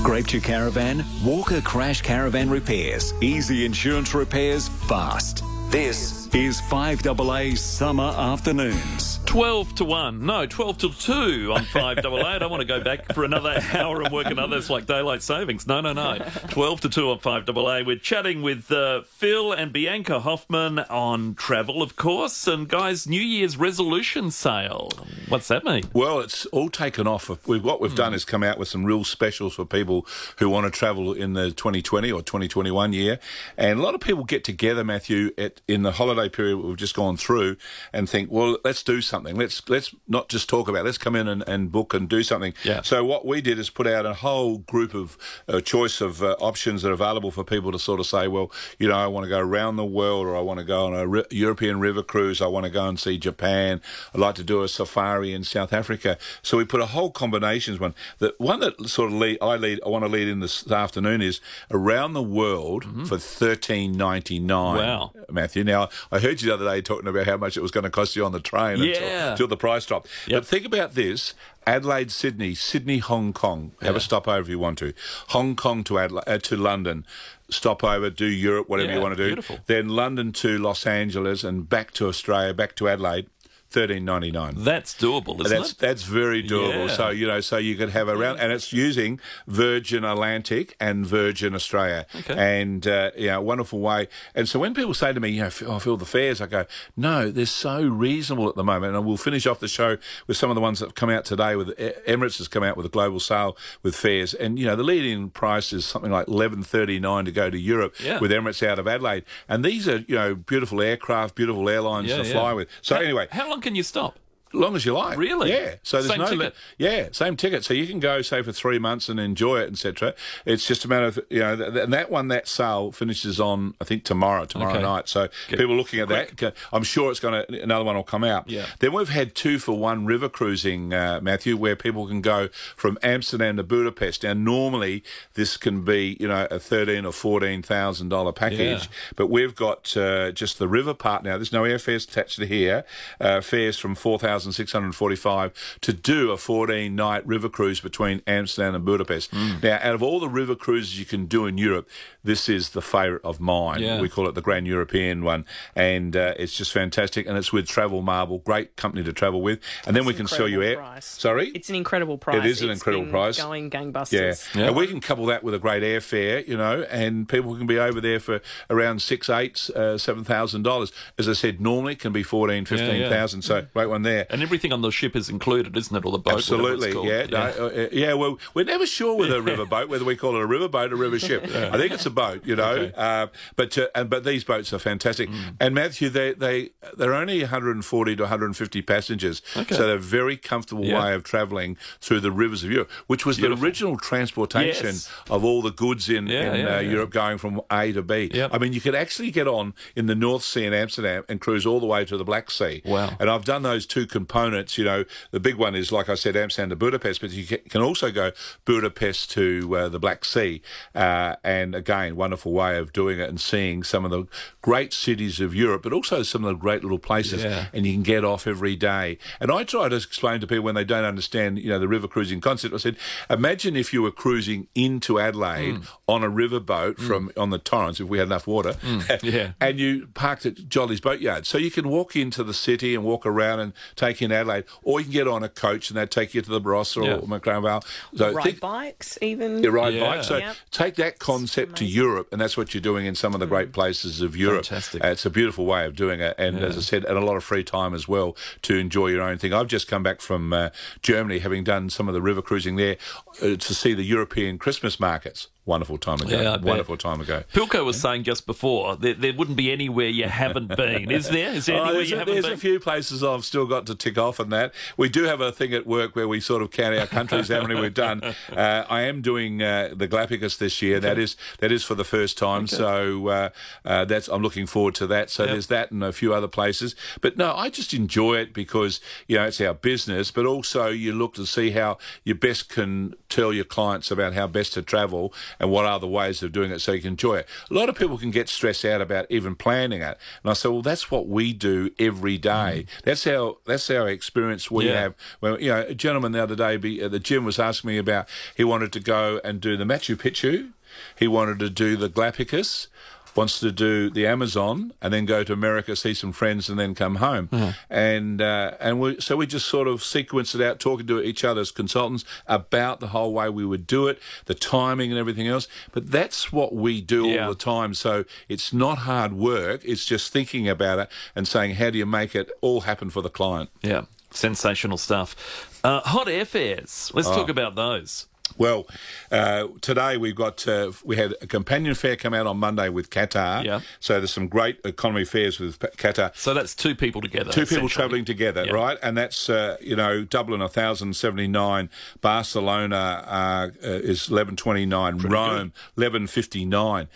Scraped 0.05 0.35
your 0.35 0.43
caravan? 0.43 1.03
Walker 1.25 1.63
Crash 1.63 2.03
Caravan 2.03 2.51
Repairs. 2.51 3.15
Easy 3.23 3.65
insurance 3.65 4.13
repairs 4.13 4.69
fast. 4.69 5.43
This 5.71 6.27
is 6.35 6.61
5AA 6.61 7.57
Summer 7.57 8.13
Afternoons. 8.15 9.14
12 9.35 9.75
to 9.75 9.85
1. 9.85 10.25
No, 10.25 10.47
12 10.47 10.79
to 10.79 10.93
2 10.93 11.53
on 11.53 11.65
5AA. 11.65 12.25
I 12.25 12.39
don't 12.39 12.53
want 12.53 12.61
to 12.61 12.65
go 12.65 12.81
back 12.81 13.13
for 13.13 13.25
another 13.25 13.61
hour 13.73 14.01
and 14.01 14.13
work 14.13 14.27
another. 14.27 14.57
It's 14.59 14.71
like 14.71 14.87
daylight 14.87 15.25
savings. 15.25 15.67
No, 15.67 15.81
no, 15.81 15.93
no. 15.93 16.19
12 16.51 16.83
to 16.83 16.89
2 16.89 17.11
on 17.11 17.19
5AA. 17.19 17.85
We're 17.85 17.97
chatting 17.97 18.43
with 18.43 18.71
uh, 18.71 19.03
Phil 19.03 19.53
and 19.53 19.73
Bianca 19.73 20.21
Hoffman 20.21 20.79
on 20.79 21.35
travel, 21.35 21.83
of 21.83 21.97
course. 21.97 22.47
And 22.47 22.69
guys, 22.69 23.09
New 23.09 23.21
Year's 23.21 23.57
resolution 23.57 24.31
sale. 24.31 24.93
What's 25.29 25.49
that 25.49 25.65
mean? 25.65 25.83
Well, 25.93 26.21
it's 26.21 26.47
all 26.47 26.69
taken 26.69 27.09
off. 27.09 27.29
We've, 27.45 27.65
what 27.65 27.81
we've 27.81 27.97
done 27.97 28.15
is 28.15 28.25
come 28.25 28.45
out 28.45 28.57
with 28.57 28.69
some 28.69 28.85
real 28.85 29.03
specials 29.03 29.57
for 29.57 29.65
people 29.65 30.07
who 30.39 30.49
want 30.49 30.67
to 30.67 30.71
travel 30.71 31.13
in 31.13 31.33
the 31.33 31.51
2020 31.51 32.13
or 32.13 32.23
2021 32.23 32.93
year. 32.93 33.19
And 33.57 33.81
a 33.81 33.83
lot 33.83 33.97
of 33.97 34.01
people 34.01 34.23
get 34.23 34.45
together, 34.45 34.85
Matthew, 34.85 35.33
at, 35.37 35.61
in 35.67 35.83
the 35.83 35.91
holiday 35.91 36.29
period 36.29 36.59
we've 36.59 36.77
just 36.77 36.95
gone 36.95 37.17
through 37.17 37.57
and 37.93 38.09
think, 38.09 38.31
well, 38.31 38.59
let's 38.63 38.85
do 38.85 39.01
something. 39.01 39.24
Let's 39.33 39.69
let's 39.69 39.95
not 40.09 40.29
just 40.29 40.49
talk 40.49 40.69
about. 40.69 40.81
It. 40.81 40.85
Let's 40.85 40.99
come 40.99 41.17
in 41.17 41.29
and, 41.29 41.43
and 41.49 41.71
book 41.73 41.95
and 41.95 42.09
do 42.09 42.23
something. 42.23 42.55
Yeah. 42.65 42.83
So 42.83 43.05
what 43.05 43.25
we 43.27 43.41
did 43.41 43.59
is 43.59 43.71
put 43.71 43.87
out 43.87 44.07
a 44.07 44.15
whole 44.15 44.59
group 44.59 44.95
of 44.95 45.17
uh, 45.49 45.61
choice 45.61 46.01
of 46.01 46.23
uh, 46.23 46.37
options 46.41 46.83
that 46.83 46.91
are 46.91 46.93
available 46.93 47.31
for 47.31 47.45
people 47.45 47.73
to 47.73 47.79
sort 47.79 48.01
of 48.01 48.07
say, 48.07 48.29
well, 48.29 48.51
you 48.79 48.89
know, 48.89 48.97
I 48.97 49.07
want 49.07 49.25
to 49.25 49.29
go 49.29 49.39
around 49.39 49.77
the 49.77 49.85
world, 49.85 50.27
or 50.27 50.37
I 50.37 50.41
want 50.41 50.59
to 50.59 50.65
go 50.65 50.87
on 50.87 50.95
a 50.95 51.07
ri- 51.07 51.25
European 51.31 51.81
river 51.81 52.03
cruise. 52.03 52.41
I 52.41 52.47
want 52.47 52.65
to 52.65 52.71
go 52.71 52.87
and 52.89 52.99
see 52.99 53.19
Japan. 53.19 53.81
I'd 54.15 54.21
like 54.21 54.35
to 54.37 54.45
do 54.45 54.63
a 54.63 54.69
safari 54.69 55.33
in 55.33 55.45
South 55.45 55.73
Africa. 55.73 56.19
So 56.43 56.59
we 56.59 56.65
put 56.65 56.81
a 56.81 56.87
whole 56.87 57.11
combinations 57.11 57.81
one. 57.81 57.95
The 58.19 58.35
one 58.39 58.61
that 58.61 58.89
sort 58.89 59.11
of 59.13 59.19
lead 59.19 59.39
I 59.41 59.57
lead 59.57 59.81
I 59.85 59.89
want 59.89 60.05
to 60.05 60.09
lead 60.11 60.29
in 60.29 60.41
this 60.41 60.71
afternoon 60.71 61.23
is 61.23 61.41
around 61.71 62.13
the 62.15 62.23
world 62.23 62.85
for 63.09 63.19
thirteen 63.19 63.93
ninety 63.93 64.39
nine. 64.39 64.79
Wow. 64.79 65.13
Matthew. 65.31 65.65
Now 65.65 65.89
I 66.13 66.19
heard 66.19 66.43
you 66.43 66.49
the 66.49 66.55
other 66.55 66.65
day 66.65 66.81
talking 66.83 67.09
about 67.09 67.27
how 67.27 67.37
much 67.37 67.57
it 67.57 67.61
was 67.61 67.71
going 67.71 67.85
to 67.85 67.91
cost 67.91 68.17
you 68.17 68.25
on 68.25 68.33
the 68.33 68.41
train 68.41 68.79
Yeah. 68.79 69.14
Until, 69.15 69.31
until 69.33 69.49
the 69.49 69.57
price 69.57 69.87
dropped. 69.87 70.09
Yep. 70.27 70.43
But 70.43 70.47
think 70.47 70.65
about 70.67 70.95
this. 70.95 71.35
Adelaide, 71.67 72.11
Sydney, 72.11 72.55
Sydney, 72.55 72.99
Hong 72.99 73.33
Kong. 73.33 73.73
Have 73.81 73.93
Yeah. 73.93 73.97
a 73.97 74.01
stopover 74.01 74.41
if 74.43 74.49
you 74.49 74.59
want 74.59 74.79
to. 74.79 74.93
Hong 75.29 75.57
Kong 75.57 75.83
to 75.85 75.99
uh, 75.99 76.39
to 76.39 76.57
London. 76.57 77.07
Stopover, 77.51 78.09
do 78.11 78.27
Europe, 78.27 78.69
whatever 78.69 78.89
Yeah, 78.91 78.97
you 78.97 79.03
want 79.03 79.17
to 79.17 79.23
do. 79.23 79.29
beautiful. 79.29 79.59
Then 79.67 79.89
London 79.89 80.33
to 80.33 80.59
Los 80.59 80.87
Angeles 80.87 81.45
and 81.45 81.69
back 81.69 81.93
to 81.93 82.09
Australia, 82.09 82.55
back 82.55 82.75
to 82.77 82.89
Adelaide. 82.89 83.27
Thirteen 83.75 84.05
ninety 84.05 84.31
nine. 84.31 84.55
That's 84.57 84.95
doable, 84.95 85.41
isn't 85.45 85.51
That's 85.59 85.73
it? 85.73 85.79
that's 85.79 86.05
very 86.05 86.43
doable. 86.45 86.87
Yeah. 86.87 86.95
So 86.95 87.09
you 87.11 87.27
know, 87.27 87.41
so 87.41 87.57
you 87.57 87.75
could 87.75 87.91
have 87.91 88.09
around, 88.09 88.39
and 88.39 88.53
it's 88.53 88.73
using 88.73 89.19
Virgin 89.49 90.05
Atlantic 90.05 90.77
and 90.79 91.05
Virgin 91.05 91.55
Australia, 91.57 92.07
Okay. 92.15 92.35
and 92.63 92.87
uh, 92.87 93.11
know, 93.27 93.41
wonderful 93.43 93.81
way. 93.81 94.07
And 94.35 94.49
so 94.49 94.61
when 94.61 94.75
people 94.75 94.95
say 94.95 95.13
to 95.13 95.19
me, 95.19 95.31
you 95.31 95.43
know, 95.43 95.51
"Oh, 95.67 95.75
I 95.75 95.79
feel 95.81 95.97
the 95.97 96.05
fares, 96.05 96.41
I 96.41 96.47
go, 96.47 96.67
no, 96.97 97.31
they're 97.33 97.47
so 97.47 97.83
reasonable 97.85 98.49
at 98.49 98.55
the 98.55 98.63
moment. 98.63 98.95
And 98.95 99.05
we'll 99.05 99.17
finish 99.17 99.45
off 99.47 99.59
the 99.59 99.67
show 99.69 99.97
with 100.29 100.37
some 100.37 100.51
of 100.51 100.55
the 100.55 100.61
ones 100.61 100.79
that 100.79 100.87
have 100.87 100.95
come 100.95 101.11
out 101.11 101.25
today. 101.25 101.57
With 101.57 101.77
Emirates 102.07 102.39
has 102.39 102.47
come 102.47 102.63
out 102.63 102.77
with 102.77 102.87
a 102.87 102.91
global 102.91 103.19
sale 103.19 103.57
with 103.83 103.97
fares, 103.97 104.35
and 104.35 104.57
you 104.59 104.67
know, 104.67 104.77
the 104.77 104.85
leading 104.85 105.31
price 105.31 105.73
is 105.73 105.85
something 105.85 106.13
like 106.13 106.29
eleven 106.29 106.63
thirty 106.63 107.01
nine 107.01 107.25
to 107.25 107.33
go 107.33 107.51
to 107.51 107.59
Europe 107.59 107.97
Yeah. 107.99 108.21
with 108.21 108.31
Emirates 108.31 108.65
out 108.65 108.79
of 108.79 108.87
Adelaide. 108.87 109.25
And 109.49 109.65
these 109.65 109.89
are 109.89 109.99
you 110.07 110.15
know 110.15 110.37
beautiful 110.37 110.81
aircraft, 110.81 111.35
beautiful 111.35 111.69
airlines 111.69 112.09
Yeah, 112.11 112.19
to 112.19 112.25
yeah. 112.27 112.33
fly 112.33 112.53
with. 112.53 112.69
So 112.83 112.95
How- 112.95 113.01
anyway, 113.03 113.27
How 113.33 113.49
long 113.51 113.63
can 113.65 113.75
you 113.75 113.83
stop? 113.83 114.24
Long 114.55 114.77
as 114.77 114.85
you 114.87 114.93
like. 114.95 115.19
Really? 115.19 115.51
Yeah. 115.51 115.75
So 115.83 115.99
there's 115.99 116.09
Same 116.11 116.21
no 116.21 116.27
ticket? 116.29 116.55
yeah, 116.79 117.09
same 117.13 117.37
ticket. 117.37 117.65
So 117.65 117.75
you 117.75 117.87
can 117.87 118.01
go 118.01 118.23
say 118.23 118.43
for 118.43 118.53
three 118.53 118.79
months 118.79 119.09
and 119.09 119.19
enjoy 119.21 119.61
it, 119.61 119.71
etc. 119.71 120.15
It's 120.47 120.67
just 120.67 120.85
a 120.85 120.89
matter 120.89 121.07
of 121.07 121.19
you 121.31 121.41
know, 121.41 121.57
th- 121.57 121.85
and 121.85 121.93
that 121.93 122.11
one 122.11 122.29
that 122.29 122.49
sale 122.49 122.93
finishes 122.93 123.41
on 123.41 123.75
I 123.81 123.85
think 123.85 124.05
tomorrow, 124.05 124.45
tomorrow 124.45 124.73
Okay. 124.75 124.83
night. 124.83 125.09
So 125.09 125.29
Get 125.49 125.59
people 125.59 125.77
looking 125.77 126.01
at 126.01 126.09
that, 126.09 126.55
I'm 126.73 126.83
sure 126.85 127.11
it's 127.11 127.21
going 127.21 127.45
to 127.47 127.63
another 127.63 127.85
one 127.85 127.97
will 127.97 128.03
come 128.05 128.25
out. 128.25 128.49
Yeah. 128.49 128.67
Then 128.79 128.93
we've 128.93 129.09
had 129.09 129.35
two 129.35 129.59
for 129.59 129.73
one 129.77 130.07
river 130.07 130.29
cruising, 130.29 130.93
uh, 130.95 131.21
Matthew, 131.23 131.57
where 131.57 131.77
people 131.77 132.07
can 132.07 132.21
go 132.21 132.49
from 132.77 132.99
Amsterdam 133.03 133.57
to 133.57 133.63
Budapest. 133.63 134.23
Now 134.25 134.33
normally 134.35 135.03
this 135.35 135.57
can 135.57 135.85
be 135.85 136.17
you 136.21 136.29
know 136.29 136.47
a 136.51 136.59
thirteen 136.59 137.05
or 137.05 137.13
fourteen 137.13 137.63
thousand 137.63 138.09
dollar 138.11 138.33
package, 138.33 138.83
Yeah. 138.85 138.87
but 139.17 139.29
we've 139.29 139.55
got 139.55 139.97
uh, 139.97 140.31
just 140.33 140.59
the 140.59 140.69
river 140.69 140.95
part 140.95 141.23
now. 141.25 141.37
There's 141.37 141.53
no 141.53 141.63
airfares 141.63 142.09
attached 142.09 142.37
to 142.39 142.47
here. 142.47 142.85
Uh, 143.21 143.41
fares 143.41 143.79
from 143.79 143.95
four 143.95 144.19
thousand 144.19 144.44
six 144.53 144.73
hundred 144.73 144.95
forty-five 144.95 145.53
to 145.81 145.93
do 145.93 146.31
a 146.33 146.37
fourteen-night 146.37 147.27
river 147.27 147.49
cruise 147.49 147.81
between 147.81 148.23
Amsterdam 148.27 148.75
and 148.75 148.85
Budapest. 148.85 149.31
Hmm. 149.31 149.55
Now, 149.63 149.79
out 149.83 149.95
of 149.95 150.03
all 150.03 150.21
the 150.21 150.29
river 150.29 150.55
cruises 150.55 150.99
you 150.99 151.05
can 151.05 151.27
do 151.27 151.47
in 151.47 151.59
Europe, 151.59 151.89
this 152.23 152.49
is 152.49 152.71
the 152.71 152.83
favourite 152.83 153.25
of 153.25 153.41
mine. 153.41 153.81
Yeah. 153.81 154.01
We 154.01 154.09
call 154.09 154.29
it 154.29 154.35
the 154.35 154.41
Grand 154.43 154.67
European 154.67 155.25
one, 155.25 155.45
and 155.77 156.17
uh, 156.17 156.35
it's 156.39 156.55
just 156.55 156.73
fantastic. 156.73 157.27
And 157.27 157.37
it's 157.37 157.53
with 157.53 157.67
Travel 157.67 158.03
Marvel, 158.03 158.39
great 158.39 158.77
company 158.77 159.03
to 159.05 159.13
travel 159.13 159.41
with. 159.43 159.61
And 159.87 159.95
then 159.95 160.05
we 160.05 160.15
can 160.15 160.27
sell 160.27 160.49
you 160.49 160.63
air. 160.63 160.77
Price. 160.77 161.05
Sorry. 161.07 161.49
It's 161.55 161.69
an 161.69 161.75
incredible 161.77 162.19
price. 162.19 162.37
It 162.39 162.47
is 162.47 162.63
an 162.63 162.71
It's 162.71 162.81
incredible 162.81 163.05
been 163.05 163.13
price. 163.13 163.39
Going 163.39 163.65
Yeah. 163.65 163.81
gangbusters. 163.81 164.55
Yeah. 164.55 164.67
and 164.69 164.77
we 164.77 164.87
can 164.87 165.01
couple 165.01 165.27
that 165.27 165.45
with 165.45 165.55
a 165.55 165.59
great 165.59 165.83
airfare, 165.83 166.47
you 166.47 166.57
know, 166.57 166.83
and 166.91 167.29
people 167.29 167.57
can 167.57 167.67
be 167.67 167.79
over 167.79 168.01
there 168.01 168.19
for 168.21 168.41
around 168.71 169.03
six, 169.03 169.29
eight, 169.29 169.71
uh, 169.77 169.99
seven 169.99 170.25
thousand 170.25 170.63
dollars. 170.63 170.93
As 171.19 171.29
I 171.29 171.33
said, 171.35 171.61
normally 171.61 171.93
it 171.95 171.99
can 171.99 172.13
be 172.13 172.23
fourteen, 172.23 172.65
fifteen 172.65 173.09
thousand. 173.09 173.43
Yeah, 173.43 173.47
So 173.47 173.67
great 173.75 173.89
one 173.89 174.03
there. 174.03 174.27
And 174.35 174.43
everything 174.43 174.73
on 174.73 174.83
the 174.83 174.91
ship 174.91 175.17
is 175.17 175.29
included, 175.31 175.77
isn't 175.77 175.97
it? 175.97 176.05
Or 176.05 176.13
the 176.13 176.19
boat? 176.19 176.35
it's 176.41 176.51
Absolutely, 176.51 176.93
called. 176.93 177.07
yeah, 177.09 177.27
no, 177.27 177.39
uh, 177.39 177.67
uh, 177.67 177.89
yeah. 177.93 178.13
Well, 178.15 178.39
we're 178.53 178.65
never 178.65 178.87
sure 178.87 179.17
with 179.17 179.31
a 179.33 179.37
riverboat 179.41 179.89
whether 179.89 180.05
we 180.05 180.17
call 180.17 180.37
it 180.37 180.43
a 180.43 180.47
riverboat 180.47 180.93
or 180.93 180.97
river 180.97 181.19
ship. 181.19 181.45
I 181.45 181.79
think 181.79 181.93
it's 181.93 182.05
a 182.07 182.11
boat, 182.11 182.45
you 182.45 182.57
know. 182.57 182.91
Uh, 182.97 183.29
but 183.57 183.77
uh, 183.79 183.87
and 183.95 184.11
but 184.11 184.25
these 184.25 184.45
boats 184.45 184.73
are 184.73 184.79
fantastic. 184.79 185.31
Mm. 185.31 185.57
And 185.61 185.75
Matthew, 185.75 186.09
they 186.11 186.33
they 186.35 186.71
they're 186.97 187.15
only 187.15 187.41
140 187.41 188.17
to 188.17 188.23
150 188.25 188.83
passengers, 188.83 189.41
Okay. 189.57 189.75
so 189.75 189.87
they're 189.87 189.97
a 189.97 189.99
very 189.99 190.37
comfortable 190.37 190.85
Yeah. 190.85 191.03
way 191.03 191.15
of 191.15 191.23
travelling 191.25 191.77
through 192.01 192.21
the 192.21 192.33
rivers 192.33 192.65
of 192.65 192.71
Europe, 192.71 192.91
which 193.07 193.25
was 193.25 193.37
Beautiful. 193.37 193.61
the 193.61 193.67
original 193.67 193.97
transportation 193.97 194.87
Yes. 194.87 195.11
of 195.31 195.45
all 195.45 195.63
the 195.63 195.71
goods 195.71 196.09
in, 196.09 196.27
Yeah, 196.27 196.53
in 196.55 196.61
yeah, 196.61 196.77
uh, 196.77 196.81
yeah. 196.81 196.91
Europe 196.91 197.11
going 197.11 197.39
from 197.39 197.61
A 197.71 197.93
to 197.93 198.03
B. 198.03 198.31
Yep. 198.35 198.51
I 198.53 198.59
mean, 198.59 198.73
you 198.73 198.81
could 198.81 198.95
actually 198.95 199.31
get 199.31 199.47
on 199.47 199.75
in 199.95 200.07
the 200.07 200.15
North 200.15 200.43
Sea 200.43 200.65
in 200.65 200.73
Amsterdam 200.75 201.25
and 201.29 201.41
cruise 201.41 201.65
all 201.67 201.81
the 201.81 201.87
way 201.87 202.05
to 202.05 202.17
the 202.17 202.25
Black 202.25 202.51
Sea. 202.51 202.83
Wow. 202.85 203.11
And 203.21 203.31
I've 203.31 203.45
done 203.45 203.63
those 203.63 203.87
two 203.87 204.07
components. 204.25 204.79
You 204.79 204.85
know, 204.85 205.05
the 205.31 205.41
big 205.41 205.57
one 205.57 205.75
is, 205.75 205.93
like 205.93 206.09
I 206.09 206.15
said, 206.15 206.37
Amsterdam 206.37 206.71
to 206.71 206.77
Budapest, 206.77 207.21
but 207.21 207.31
you 207.31 207.45
can 207.47 207.83
also 207.83 208.11
go 208.11 208.33
Budapest 208.65 209.31
to 209.33 209.77
uh, 209.77 209.89
the 209.89 209.99
Black 209.99 210.25
Sea. 210.25 210.63
Uh, 210.95 211.37
and 211.45 211.75
again, 211.75 212.17
wonderful 212.17 212.53
way 212.53 212.79
of 212.79 212.93
doing 212.93 213.21
it 213.21 213.29
and 213.29 213.41
seeing 213.41 213.83
some 213.83 214.05
of 214.05 214.11
the 214.11 214.25
great 214.63 214.93
cities 214.93 215.41
of 215.41 215.55
Europe, 215.55 215.83
but 215.83 215.93
also 215.93 216.23
some 216.23 216.45
of 216.45 216.49
the 216.49 216.59
great 216.59 216.83
little 216.83 216.99
places. 216.99 217.45
Yeah. 217.45 217.67
And 217.73 217.87
you 217.87 217.93
can 217.93 218.03
get 218.03 218.25
off 218.25 218.47
every 218.47 218.77
day. 218.77 219.19
And 219.41 219.53
I 219.53 219.65
try 219.65 219.89
to 219.89 219.97
explain 219.97 220.41
to 220.41 220.47
people 220.47 220.65
when 220.65 220.75
they 220.75 220.85
don't 220.85 221.05
understand, 221.05 221.59
you 221.59 221.69
know, 221.69 221.79
the 221.79 221.89
river 221.89 222.09
cruising 222.09 222.41
concept. 222.41 222.75
I 222.75 222.79
said, 222.79 222.97
imagine 223.29 223.77
if 223.77 223.93
you 223.93 224.03
were 224.03 224.11
cruising 224.11 224.69
into 224.75 225.19
Adelaide 225.19 225.81
on 226.09 226.23
a 226.23 226.31
riverboat 226.31 226.99
from 226.99 227.31
on 227.37 227.51
the 227.51 227.59
Torrens, 227.59 228.01
if 228.01 228.09
we 228.09 228.19
had 228.19 228.29
enough 228.29 228.47
water, 228.47 228.77
yeah. 229.23 229.53
and 229.61 229.79
you 229.79 230.09
parked 230.15 230.47
at 230.47 230.69
Jolly's 230.69 231.01
Boatyard. 231.01 231.47
So 231.47 231.59
you 231.59 231.71
can 231.71 231.89
walk 231.89 232.17
into 232.17 232.43
the 232.45 232.55
city 232.55 232.95
and 232.95 233.05
walk 233.05 233.27
around 233.27 233.61
and 233.61 233.73
take 233.97 234.04
in 234.23 234.33
Adelaide, 234.33 234.65
or 234.83 235.01
you 235.01 235.05
can 235.05 235.13
get 235.13 235.29
on 235.29 235.43
a 235.43 235.49
coach 235.49 235.91
and 235.91 235.99
they 235.99 236.07
take 236.07 236.35
you 236.35 236.43
to 236.43 236.51
the 236.51 236.61
Barossa 236.61 237.05
Yeah. 237.05 237.15
or 237.17 237.23
McLaren 237.23 237.63
Vale. 237.63 237.83
So 238.15 238.33
Ride 238.33 238.43
think- 238.45 238.61
bikes, 238.61 239.19
even. 239.23 239.63
you 239.63 239.71
ride 239.71 239.95
Yeah. 239.95 240.01
bikes. 240.17 240.29
So 240.29 240.37
Yep. 240.39 240.57
take 240.71 240.95
that 240.97 241.19
concept 241.19 241.77
to 241.77 241.85
Europe, 241.85 242.29
and 242.33 242.41
that's 242.41 242.57
what 242.57 242.75
you're 242.75 242.81
doing 242.81 243.07
in 243.07 243.15
some 243.15 243.35
of 243.35 243.41
the 243.41 243.47
great 243.47 243.73
places 243.73 244.21
of 244.21 244.37
Europe. 244.37 244.67
Fantastic. 244.67 245.05
Uh, 245.05 245.09
it's 245.09 245.25
a 245.27 245.31
beautiful 245.31 245.65
way 245.67 245.85
of 245.87 245.95
doing 245.97 246.21
it, 246.21 246.35
and 246.39 246.59
as 246.61 246.77
I 246.77 246.81
said, 246.81 247.05
and 247.05 247.17
a 247.17 247.21
lot 247.25 247.37
of 247.37 247.45
free 247.45 247.65
time 247.65 247.95
as 247.95 248.07
well 248.09 248.37
to 248.63 248.77
enjoy 248.77 249.09
your 249.09 249.23
own 249.23 249.39
thing. 249.39 249.53
I've 249.53 249.69
just 249.69 249.89
come 249.89 250.03
back 250.03 250.21
from 250.21 250.53
uh, 250.53 250.71
Germany, 251.03 251.39
having 251.39 251.65
done 251.65 251.91
some 251.91 252.09
of 252.09 252.15
the 252.15 252.23
river 252.23 252.43
cruising 252.43 252.77
there, 252.77 252.97
uh, 253.43 253.57
to 253.57 253.75
see 253.75 253.95
the 253.95 254.03
European 254.05 254.59
Christmas 254.59 255.01
markets. 255.01 255.49
Wonderful 255.67 255.99
time 255.99 256.21
ago. 256.21 256.41
Yeah, 256.41 256.57
wonderful 256.59 256.97
time 256.97 257.21
ago. 257.21 257.43
Pilco 257.53 257.85
was 257.85 258.01
saying 258.01 258.25
just 258.25 258.47
before 258.47 258.97
there, 258.97 259.15
there 259.15 259.33
wouldn't 259.33 259.57
be 259.57 259.71
anywhere 259.73 260.09
you 260.09 260.25
haven't 260.29 260.69
been. 260.77 261.11
Is 261.11 261.29
there? 261.29 261.51
Is 261.53 261.67
there 261.67 261.77
Oh, 261.81 261.85
anywhere 261.85 262.03
you 262.03 262.15
a, 262.17 262.19
haven't 262.19 262.35
there's 262.35 262.45
been? 262.45 262.55
a 262.55 262.59
few 262.59 262.81
places 262.81 263.23
I've 263.25 263.45
still 263.45 263.67
got 263.67 263.87
to 263.87 263.95
tick 263.95 264.19
off 264.19 264.41
on 264.41 264.51
that. 264.51 264.75
We 264.97 265.09
do 265.09 265.25
have 265.25 265.41
a 265.41 265.53
thing 265.53 265.73
at 265.73 265.87
work 265.87 266.15
where 266.17 266.29
we 266.29 266.41
sort 266.41 266.63
of 266.63 266.71
count 266.71 266.95
our 266.97 267.07
countries, 267.07 267.49
how 267.49 267.63
many 267.63 267.81
we've 267.81 267.95
done. 267.95 268.23
Uh, 268.55 268.85
I 268.89 269.03
am 269.03 269.21
doing 269.23 269.63
uh, 269.63 269.91
the 269.97 270.07
Galapagos 270.07 270.59
this 270.59 270.81
year. 270.83 271.01
That 271.01 271.19
is 271.19 271.37
that 271.59 271.73
is 271.73 271.83
for 271.83 271.95
the 271.95 272.05
first 272.05 272.37
time. 272.39 272.67
So 272.67 273.29
uh, 273.29 273.49
uh, 273.85 274.05
that's 274.05 274.29
I'm 274.29 274.43
looking 274.43 274.67
forward 274.67 274.95
to 274.97 275.07
that. 275.09 275.31
So 275.31 275.45
Yep. 275.45 275.53
there's 275.53 275.67
that 275.69 275.91
and 275.91 276.05
a 276.05 276.13
few 276.13 276.33
other 276.35 276.47
places. 276.49 276.95
But 277.21 277.37
no, 277.37 277.55
I 277.55 277.69
just 277.71 277.93
enjoy 277.95 278.35
it 278.37 278.53
because 278.55 279.01
you 279.27 279.37
know 279.37 279.45
it's 279.47 279.61
our 279.61 279.75
business, 279.75 280.31
but 280.31 280.47
also 280.47 280.89
you 280.89 281.13
look 281.13 281.35
to 281.35 281.47
see 281.47 281.71
how 281.71 281.99
you 282.23 282.35
best 282.35 282.69
can 282.69 283.15
tell 283.29 283.53
your 283.53 283.65
clients 283.65 284.11
about 284.11 284.35
how 284.35 284.47
best 284.47 284.73
to 284.75 284.83
travel 284.83 285.33
and 285.59 285.71
what 285.71 285.85
are 285.85 285.99
the 286.01 286.07
ways 286.07 286.43
of 286.43 286.53
doing 286.53 286.71
it 286.71 286.81
so 286.81 286.93
you 286.93 287.01
can 287.01 287.13
enjoy 287.13 287.37
it. 287.37 287.49
A 287.71 287.75
lot 287.75 287.89
of 287.89 287.97
people 287.97 288.19
can 288.19 288.31
get 288.31 288.49
stressed 288.49 288.85
out 288.85 289.01
about 289.01 289.27
even 289.31 289.55
planning 289.55 290.03
it. 290.03 290.19
And 290.43 290.51
I 290.51 290.55
say, 290.55 290.69
well, 290.69 290.83
that's 290.83 291.11
what 291.11 291.29
we 291.29 291.53
do 291.53 291.91
every 291.99 292.39
day. 292.39 292.87
Mm. 292.87 293.03
That's 293.05 293.25
how 293.25 293.59
that's 293.65 293.91
our 293.91 294.09
experience 294.09 294.71
we 294.71 294.87
Yeah. 294.89 295.01
have. 295.01 295.15
Well, 295.41 295.61
you 295.61 295.69
know, 295.71 295.81
a 295.89 295.95
gentleman 295.95 296.33
the 296.33 296.43
other 296.43 296.57
day 296.57 296.77
be, 296.77 297.03
at 297.03 297.11
the 297.11 297.21
gym 297.21 297.45
was 297.45 297.59
asking 297.59 297.89
me 297.89 297.99
about 297.99 298.29
he 298.57 298.65
wanted 298.65 298.93
to 298.93 299.01
go 299.01 299.41
and 299.45 299.61
do 299.61 299.77
the 299.77 299.85
Machu 299.85 300.17
Picchu, 300.17 300.71
he 301.19 301.27
wanted 301.29 301.59
to 301.61 301.71
do 301.71 301.97
the 301.97 302.09
Galapagos. 302.09 302.89
Wants 303.37 303.59
to 303.61 303.73
do 303.73 304.11
the 304.11 304.27
Amazon 304.27 304.93
and 305.03 305.13
then 305.13 305.25
go 305.27 305.43
to 305.43 305.53
America, 305.53 305.97
see 305.97 306.15
some 306.15 306.31
friends, 306.33 306.69
and 306.69 306.79
then 306.79 306.95
come 306.95 307.17
home. 307.17 307.49
And 307.91 308.41
uh, 308.41 308.73
and 308.81 309.01
we 309.01 309.21
so 309.21 309.37
we 309.37 309.47
just 309.47 309.67
sort 309.67 309.89
of 309.89 310.01
sequenced 310.01 310.55
it 310.55 310.61
out, 310.61 310.79
talking 310.79 311.07
to 311.09 311.21
each 311.21 311.43
other 311.45 311.61
as 311.61 311.71
consultants 311.71 312.25
about 312.47 313.01
the 313.01 313.09
whole 313.09 313.33
way 313.33 313.49
we 313.49 313.65
would 313.67 313.87
do 313.87 314.07
it, 314.09 314.21
the 314.45 314.55
timing 314.55 315.11
and 315.11 315.19
everything 315.19 315.49
else. 315.49 315.67
But 315.93 316.11
that's 316.11 316.53
what 316.53 316.75
we 316.75 317.01
do 317.01 317.27
Yeah. 317.29 317.45
all 317.47 317.51
the 317.55 317.57
time. 317.59 317.95
So 317.95 318.25
it's 318.49 318.73
not 318.73 318.99
hard 318.99 319.33
work. 319.33 319.81
It's 319.85 320.05
just 320.05 320.33
thinking 320.33 320.69
about 320.69 320.99
it 321.01 321.09
and 321.35 321.49
saying, 321.49 321.75
how 321.75 321.91
do 321.91 321.99
you 321.99 322.07
make 322.07 322.35
it 322.37 322.51
all 322.61 322.83
happen 322.83 323.11
for 323.11 323.21
the 323.23 323.31
client? 323.31 323.71
Yeah, 323.83 324.03
sensational 324.31 324.97
stuff. 324.99 325.35
Uh, 325.83 326.01
hot 326.01 326.29
airfares. 326.29 327.13
Let's 327.15 327.29
Oh. 327.29 327.35
talk 327.35 327.49
about 327.49 327.75
those. 327.75 328.27
Well, 328.57 328.87
uh, 329.31 329.69
today 329.81 330.17
we've 330.17 330.35
got 330.37 330.67
uh, 330.69 330.93
we 331.05 331.17
had 331.17 331.35
a 331.43 331.47
companion 331.47 331.95
fare 331.95 332.17
come 332.17 332.35
out 332.35 332.47
on 332.47 332.59
Monday 332.59 332.89
with 332.89 333.11
Qatar. 333.11 333.65
Yeah. 333.65 333.81
So 334.01 334.21
there's 334.21 334.33
some 334.33 334.49
great 334.49 334.79
economy 334.85 335.25
fares 335.25 335.59
with 335.59 335.79
Qatar. 335.79 336.37
So 336.37 336.55
that's 336.55 336.75
two 336.75 336.95
people 336.95 337.21
together. 337.21 337.51
Two 337.53 337.67
people 337.67 337.89
travelling 337.89 338.25
together, 338.25 338.65
Yeah. 338.65 338.73
right? 338.73 338.99
And 339.03 339.17
that's 339.17 339.49
uh, 339.51 339.77
you 339.81 339.97
know 339.97 340.25
Dublin 340.25 340.61
1079, 340.61 341.91
Barcelona 342.21 343.25
uh, 343.27 343.31
uh, 343.31 343.69
is 343.83 344.31
1129, 344.31 345.19
Rome 345.19 345.73
1159. 345.97 347.09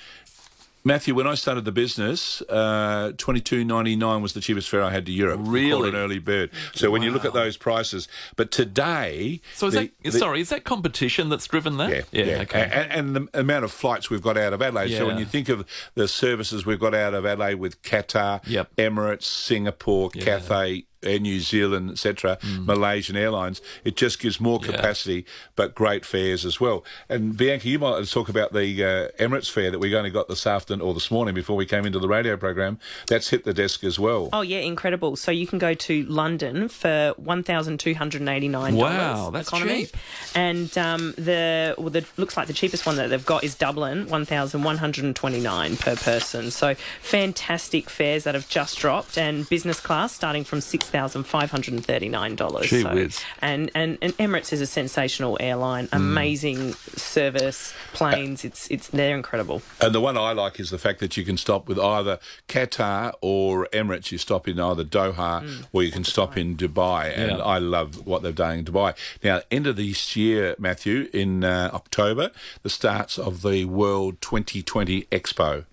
Matthew, 0.85 1.15
when 1.15 1.27
I 1.27 1.35
started 1.35 1.65
the 1.65 1.73
business, 1.73 2.41
uh, 2.43 3.13
twenty 3.19 3.41
two 3.41 3.65
ninety 3.65 3.97
nine 3.97 4.23
was 4.23 4.33
the 4.33 4.41
cheapest 4.41 4.69
fare 4.69 4.83
I 4.83 4.91
had 4.91 5.05
to 5.07 5.13
Europe. 5.13 5.41
Really? 5.43 5.89
an 5.91 5.95
early 5.97 6.19
bird. 6.19 6.51
So 6.75 6.91
when 6.91 7.03
you 7.03 7.11
look 7.11 7.25
at 7.25 7.33
those 7.35 7.57
prices, 7.57 8.09
but 8.37 8.51
today, 8.51 9.41
So 9.55 9.67
is 9.67 9.75
the- 9.75 9.81
that 9.81 9.91
the- 10.13 10.19
sorry? 10.19 10.41
Is 10.41 10.49
that 10.51 10.65
competition 10.65 11.29
that's 11.29 11.47
driven 11.47 11.77
that? 11.79 11.91
yeah, 11.91 12.25
yeah. 12.25 12.41
Okay. 12.43 12.63
And, 12.73 13.17
and 13.17 13.29
the 13.33 13.41
amount 13.41 13.65
of 13.65 13.73
flights 13.73 14.09
we've 14.11 14.23
got 14.23 14.37
out 14.39 14.53
of 14.53 14.63
Adelaide. 14.63 14.97
So 14.97 15.07
when 15.07 15.19
you 15.19 15.25
think 15.27 15.49
of 15.49 15.65
the 15.95 16.09
services 16.09 16.65
we've 16.65 16.81
got 16.81 16.95
out 16.95 17.15
of 17.15 17.27
Adelaide 17.27 17.57
with 17.57 17.83
Qatar, 17.83 18.41
Yep. 18.47 18.77
Emirates, 18.77 19.25
Singapore, 19.25 20.11
Cathay, 20.11 20.85
Air 21.03 21.19
New 21.19 21.41
Zealand, 21.41 21.91
etc., 21.91 22.39
Malaysian 22.61 23.17
Airlines, 23.17 23.61
it 23.85 23.97
just 23.97 24.19
gives 24.19 24.41
more 24.41 24.59
Mm. 24.59 24.67
Yeah. 24.67 24.77
capacity, 24.77 25.25
but 25.57 25.75
great 25.75 26.05
fares 26.05 26.45
as 26.45 26.61
well. 26.61 26.85
And 27.09 27.37
Bianca, 27.37 27.69
you 27.69 27.79
might 27.79 27.91
like 27.91 28.05
to 28.05 28.11
talk 28.11 28.29
about 28.29 28.53
the 28.53 28.83
uh, 28.85 29.23
Emirates 29.23 29.51
fare 29.51 29.71
that 29.71 29.79
we 29.79 29.95
only 29.95 30.11
got 30.11 30.29
this 30.29 30.47
afternoon 30.47 30.81
or 30.81 30.95
this 30.95 31.11
morning 31.11 31.35
before 31.35 31.55
we 31.57 31.67
came 31.67 31.87
into 31.87 31.99
the 31.99 32.09
radio 32.09 32.37
program. 32.37 32.79
That's 33.07 33.29
hit 33.29 33.45
the 33.45 33.55
desk 33.55 33.85
as 33.85 33.99
well. 33.99 34.29
Oh 34.33 34.41
yeah, 34.41 34.59
incredible! 34.59 35.15
So 35.17 35.31
you 35.31 35.47
can 35.47 35.59
go 35.59 35.75
to 35.75 36.05
London 36.07 36.69
for 36.69 37.15
one 37.17 37.43
thousand 37.43 37.79
two 37.79 37.95
hundred 37.95 38.21
and 38.23 38.29
eighty 38.29 38.49
nine 38.49 38.75
dollars. 38.77 38.97
Wow, 38.97 39.31
that's 39.31 39.51
cheap. 39.53 39.97
And 40.35 40.77
um, 40.79 41.15
the 41.17 41.75
well, 41.79 41.91
the 41.91 42.05
looks 42.17 42.37
like 42.37 42.47
the 42.49 42.53
cheapest 42.53 42.87
one 42.87 42.97
that 42.97 43.09
they've 43.11 43.25
got 43.25 43.45
is 43.45 43.55
Dublin, 43.55 44.09
one 44.09 44.25
thousand 44.25 44.63
one 44.65 44.79
hundred 44.79 45.05
and 45.05 45.15
twenty 45.15 45.41
nine 45.41 45.77
per 45.77 45.95
person. 45.97 46.51
So 46.51 46.75
fantastic 47.01 47.89
fares 47.91 48.25
that 48.25 48.35
have 48.35 48.49
just 48.49 48.79
dropped, 48.79 49.17
and 49.19 49.49
business 49.49 49.81
class 49.81 50.13
starting 50.13 50.45
from 50.45 50.61
six 50.61 50.88
thousand 50.89 51.25
five 51.25 51.51
hundred 51.51 51.75
and 51.75 51.85
thirty 51.85 52.09
nine 52.09 52.35
dollars. 52.37 52.67
Gee 52.69 52.83
so, 52.83 52.95
whiz. 52.95 53.21
and, 53.41 53.71
and 53.75 53.99
and 54.03 54.17
Emirates 54.19 54.53
is 54.53 54.61
a 54.61 54.67
sensational 54.67 55.37
airline, 55.41 55.89
amazing 55.93 56.73
service, 56.73 57.73
planes. 57.93 58.45
It's 58.45 58.67
it's 58.69 58.89
they're 58.89 59.17
incredible. 59.17 59.63
And 59.81 59.95
the 59.95 60.01
one 60.01 60.17
I 60.17 60.33
like 60.33 60.59
is 60.61 60.71
the 60.71 60.79
fact 60.79 61.01
that 61.01 61.17
you 61.17 61.25
can 61.25 61.37
stop 61.37 61.69
with 61.69 61.79
either 61.79 62.19
Qatar 62.49 63.13
or 63.21 63.67
Emirates. 63.73 64.11
You 64.13 64.19
stop 64.19 64.49
in 64.49 64.59
either 64.61 64.85
Doha 64.85 65.67
or 65.73 65.83
you 65.83 65.93
can 65.93 66.05
stop 66.05 66.37
in 66.37 66.57
Dubai. 66.57 67.17
And 67.17 67.41
I 67.43 67.59
love 67.59 68.07
what 68.07 68.23
they've 68.23 68.35
done 68.35 68.59
in 68.59 68.65
Dubai. 68.65 68.95
Now, 69.23 69.41
end 69.51 69.67
of 69.67 69.77
this 69.77 70.17
year, 70.17 70.55
Matthew, 70.59 71.09
in 71.13 71.45
uh, 71.45 71.71
October, 71.73 72.31
the 72.63 72.71
starts 72.71 73.19
of 73.19 73.43
the 73.43 73.65
World 73.65 74.21
2020 74.21 75.03
Expo 75.05 75.65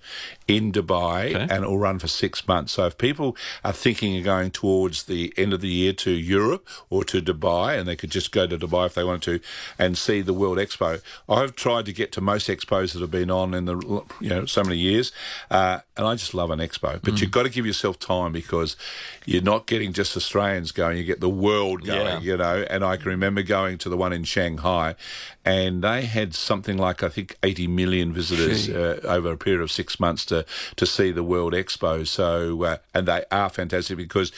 in 0.48 0.72
Dubai, 0.72 1.34
Okay. 1.36 1.48
and 1.50 1.64
it 1.64 1.68
will 1.68 1.80
run 1.80 1.98
for 2.00 2.08
six 2.08 2.48
months. 2.48 2.74
So 2.74 2.86
if 2.86 2.98
people 2.98 3.36
are 3.64 3.74
thinking 3.74 4.18
of 4.18 4.24
going 4.24 4.52
towards 4.52 5.04
the 5.06 5.34
end 5.38 5.54
of 5.54 5.62
the 5.62 5.68
year 5.68 5.94
to 5.94 6.12
Europe 6.12 6.68
or 6.90 7.04
to 7.06 7.22
Dubai, 7.22 7.78
and 7.78 7.88
they 7.88 7.96
could 7.96 8.12
just 8.12 8.32
go 8.32 8.48
to 8.48 8.58
Dubai 8.58 8.88
if 8.88 8.94
they 8.96 9.04
wanted 9.04 9.22
to 9.42 9.48
and 9.78 9.98
see 9.98 10.22
the 10.22 10.34
World 10.34 10.58
Expo, 10.58 11.02
I've 11.30 11.56
tried 11.56 11.86
to 11.86 11.94
get 11.94 12.12
to 12.14 12.22
most 12.22 12.48
expos 12.48 12.94
that 12.94 13.02
have 13.02 13.12
been 13.12 13.32
on 13.32 13.54
in 13.54 13.66
the 13.66 14.04
you 14.20 14.30
know 14.30 14.46
so 14.46 14.64
many 14.64 14.78
years, 14.78 15.12
uh, 15.50 15.80
and 15.98 16.06
I 16.06 16.16
just 16.16 16.34
love 16.34 16.52
an 16.52 16.60
expo. 16.60 17.02
But 17.02 17.22
you've 17.22 17.32
got 17.32 17.44
to 17.44 17.50
give 17.50 17.66
yourself 17.66 18.00
time 18.00 18.32
because 18.32 18.76
you're 19.26 19.42
not 19.42 19.66
getting 19.68 19.94
just 19.94 20.16
Australians 20.16 20.72
going; 20.72 20.98
you 20.98 21.04
get 21.04 21.22
the 21.22 21.30
world 21.30 21.86
going. 21.86 22.06
Yeah. 22.06 22.20
You 22.20 22.38
know, 22.38 22.66
and 22.70 22.84
I 22.84 22.98
can 22.98 23.10
remember 23.10 23.42
going 23.44 23.78
to 23.80 23.90
the 23.90 23.98
one 23.98 24.14
in 24.14 24.24
Shanghai, 24.24 24.96
and 25.44 25.84
they 25.84 26.04
had 26.04 26.34
something 26.34 26.78
like 26.78 27.04
I 27.04 27.10
think 27.10 27.38
80 27.44 27.68
million 27.68 28.12
visitors 28.12 28.70
uh, 28.70 29.00
over 29.04 29.32
a 29.32 29.38
period 29.38 29.62
of 29.62 29.72
six 29.72 30.00
months 30.00 30.26
to 30.26 30.46
to 30.76 30.86
see 30.86 31.12
the 31.12 31.24
World 31.24 31.54
Expo. 31.54 32.06
So, 32.08 32.64
uh, 32.64 32.78
and 32.94 33.08
they 33.08 33.24
are 33.32 33.50
fantastic 33.50 33.98
because 33.98 34.32